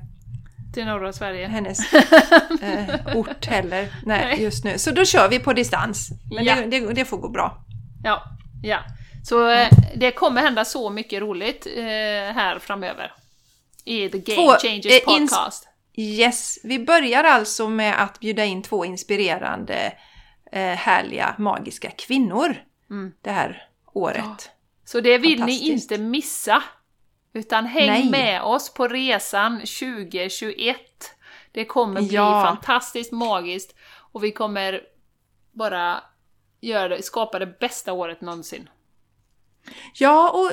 [0.73, 1.47] Till norra Sverige.
[1.47, 1.93] hennes
[2.61, 4.41] eh, ort heller Nej, Nej.
[4.43, 4.77] just nu.
[4.77, 6.09] Så då kör vi på distans.
[6.35, 6.55] Men Ja.
[6.55, 7.57] det, det, det får gå bra.
[8.03, 8.23] Ja,
[8.63, 8.79] ja.
[9.25, 11.83] Så eh, det kommer hända så mycket roligt eh,
[12.35, 13.11] här framöver.
[13.85, 15.67] I The Game Två, Changers eh, Podcast.
[15.95, 19.93] Yes, vi börjar alltså med att bjuda in två inspirerande,
[20.51, 22.55] eh, härliga, magiska kvinnor
[22.89, 23.11] Mm.
[23.21, 23.63] det här
[23.93, 24.49] året.
[24.85, 26.63] Så det vill ni inte missa.
[27.33, 28.09] Utan häng Nej.
[28.09, 30.77] med oss på resan 2021.
[31.51, 32.43] Det kommer bli Ja.
[32.45, 33.75] fantastiskt magiskt
[34.11, 34.81] och vi kommer
[35.51, 36.03] bara
[36.61, 38.69] göra det, skapa det bästa året någonsin.
[39.93, 40.51] Ja, och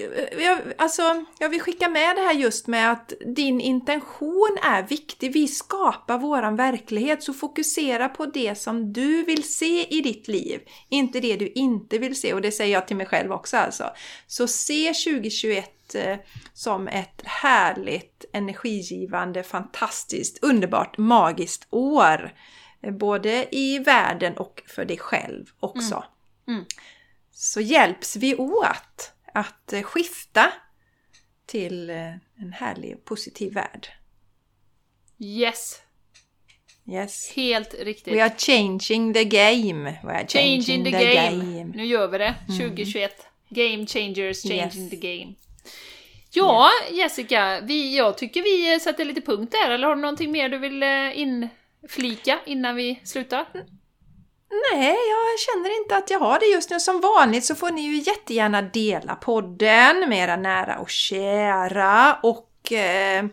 [0.00, 4.82] eh, jag, alltså, jag vill skicka med det här just med att din intention är
[4.82, 5.32] viktig.
[5.32, 10.60] Vi skapar våran verklighet, så fokusera på det som du vill se i ditt liv,
[10.88, 12.34] inte det du inte vill se.
[12.34, 13.90] Och det säger jag till mig själv också alltså.
[14.26, 16.16] Så se 2021 eh,
[16.54, 22.34] som ett härligt, energigivande, fantastiskt, underbart, magiskt år.
[22.98, 26.04] Både i världen och för dig själv också
[26.48, 26.58] Mm.
[26.58, 26.66] mm
[27.32, 30.52] så hjälps vi åt att eh, skifta
[31.46, 31.96] till eh,
[32.40, 33.88] en härlig och positiv värld.
[35.18, 35.80] Yes!
[36.86, 37.32] Yes.
[37.36, 38.14] Helt riktigt.
[38.14, 39.98] We are changing the game.
[40.04, 41.64] We are Changing the game.
[41.74, 42.34] Nu gör vi det.
[42.46, 43.26] 2021.
[43.48, 44.90] Game changers, changing Yes.
[44.90, 45.34] the game.
[46.34, 49.70] Ja, Jessica, vi, jag tycker vi sätter lite punkt där.
[49.70, 51.18] Eller har du någonting mer du vill eh,
[51.82, 53.46] inflika innan vi slutar?
[54.72, 56.80] Nej, jag känner inte att jag har det just nu.
[56.80, 62.72] Som vanligt så får ni ju jättegärna dela podden med era nära och kära och
[62.72, 63.24] eh,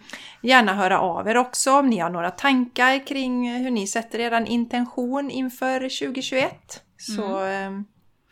[0.42, 4.46] gärna höra av er också om ni har några tankar kring hur ni sätter er
[4.48, 6.52] intention inför 2021.
[6.98, 7.72] Så eh,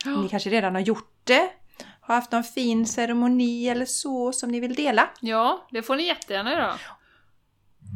[0.06, 1.50] ni kanske redan har gjort det,
[2.02, 5.10] har haft någon fin ceremoni eller så som ni vill dela.
[5.22, 6.74] Ja, det får ni jättegärna göra.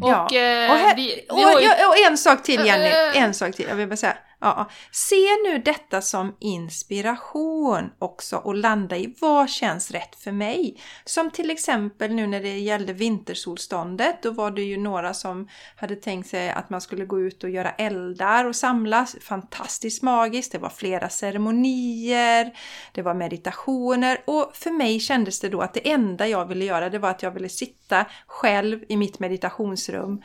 [0.01, 1.65] Och, eh, och, här, vi, och, vi har ju...
[1.65, 3.23] ja, och en sak till Jenny, Äh, äh.
[3.23, 3.65] en sak till.
[3.69, 4.17] Jag vill bara säga.
[4.41, 4.69] Ja.
[4.91, 10.77] Se nu detta som inspiration också och landa i vad känns rätt för mig.
[11.05, 15.95] Som till exempel nu när det gällde vintersolståndet, då var det ju några som hade
[15.95, 19.15] tänkt sig att man skulle gå ut och göra eldar och samlas.
[19.21, 22.51] Fantastiskt magiskt, det var flera ceremonier,
[22.91, 26.89] det var meditationer och för mig kändes det då att det enda jag ville göra
[26.89, 30.21] det var att jag ville sitta själv i mitt meditationsrum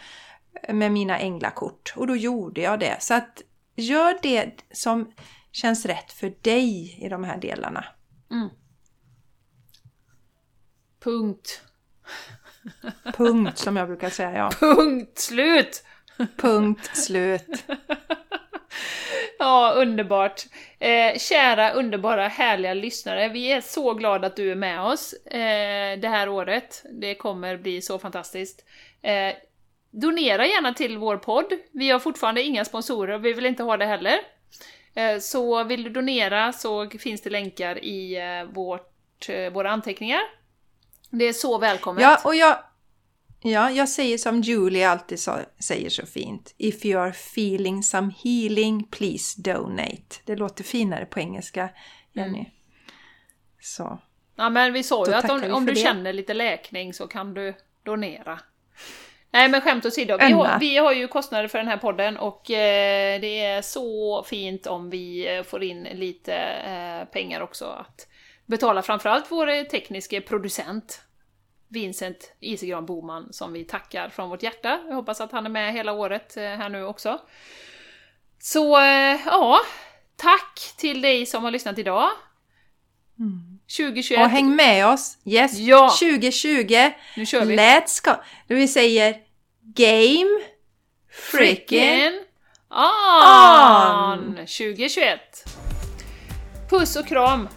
[0.68, 2.96] med mina änglakort och då gjorde jag det.
[3.00, 3.42] Så att
[3.77, 5.12] gör det som
[5.53, 7.85] känns rätt för dig i de här delarna.
[8.31, 8.49] Mm.
[11.01, 11.62] Punkt.
[13.16, 14.51] Punkt som jag brukar säga, ja.
[14.61, 15.85] Punkt slut!
[16.37, 17.64] Punkt slut.
[19.39, 20.43] Ja, underbart.
[20.79, 23.29] Eh, kära, underbara, härliga lyssnare.
[23.29, 26.85] Vi är så glada att du är med oss eh, det här året.
[26.91, 28.64] Det kommer bli så fantastiskt.
[29.03, 29.35] Eh,
[30.01, 31.53] donera gärna till vår podd.
[31.72, 34.18] Vi har fortfarande inga sponsorer och vi vill inte ha det heller.
[34.94, 40.20] Eh, så vill du donera så finns det länkar i eh, vårt, eh, våra anteckningar.
[41.11, 42.03] Det är så välkommet.
[42.03, 42.59] Ja, och jag,
[43.42, 46.55] ja, jag säger som Julie alltid sa, säger så fint.
[46.59, 50.16] If you are feeling some healing, please donate.
[50.24, 51.68] Det låter finare på engelska,
[52.12, 52.38] Jenny.
[52.38, 52.51] Mm.
[53.61, 53.99] Så.
[54.36, 55.80] Ja men vi sa ju att om, om du det.
[55.80, 58.40] känner lite läkning så kan du donera.
[59.37, 62.51] Nej men skämt åsido, vi har, vi har ju kostnader för den här podden och
[62.51, 68.09] eh, det är så fint om vi eh, får in lite eh, pengar också att
[68.47, 71.03] betala framförallt vår eh, tekniske producent
[71.68, 74.80] Vincent Isegran Boman som vi tackar från vårt hjärta.
[74.89, 77.20] Jag hoppas att han är med hela året eh, här nu också.
[78.39, 79.61] Så eh, ja,
[80.16, 82.11] tack till dig som har lyssnat idag.
[83.76, 85.18] 2021, Och häng med oss!
[85.24, 85.59] Yes!
[85.59, 85.97] Ja.
[86.01, 86.91] 2020!
[87.16, 87.57] nu kör vi!
[87.57, 88.12] Let's go!
[88.47, 89.26] Vi säger
[89.74, 90.40] Game
[91.10, 92.20] Freaking
[92.70, 94.34] on!
[94.36, 95.20] 2021!
[96.70, 97.48] Puss och kram!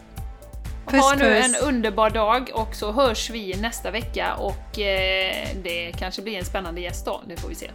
[0.87, 1.45] Puss, ha nu puss.
[1.45, 6.45] en underbar dag och så hörs vi nästa vecka och eh, det kanske blir en
[6.45, 7.71] spännande gäst då, det får vi se.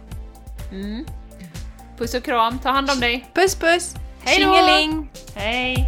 [0.71, 1.05] Mm.
[1.97, 3.25] Puss och kram, ta hand om dig!
[3.33, 3.95] Puss puss!
[4.23, 4.53] Hej då!
[5.35, 5.85] Hej!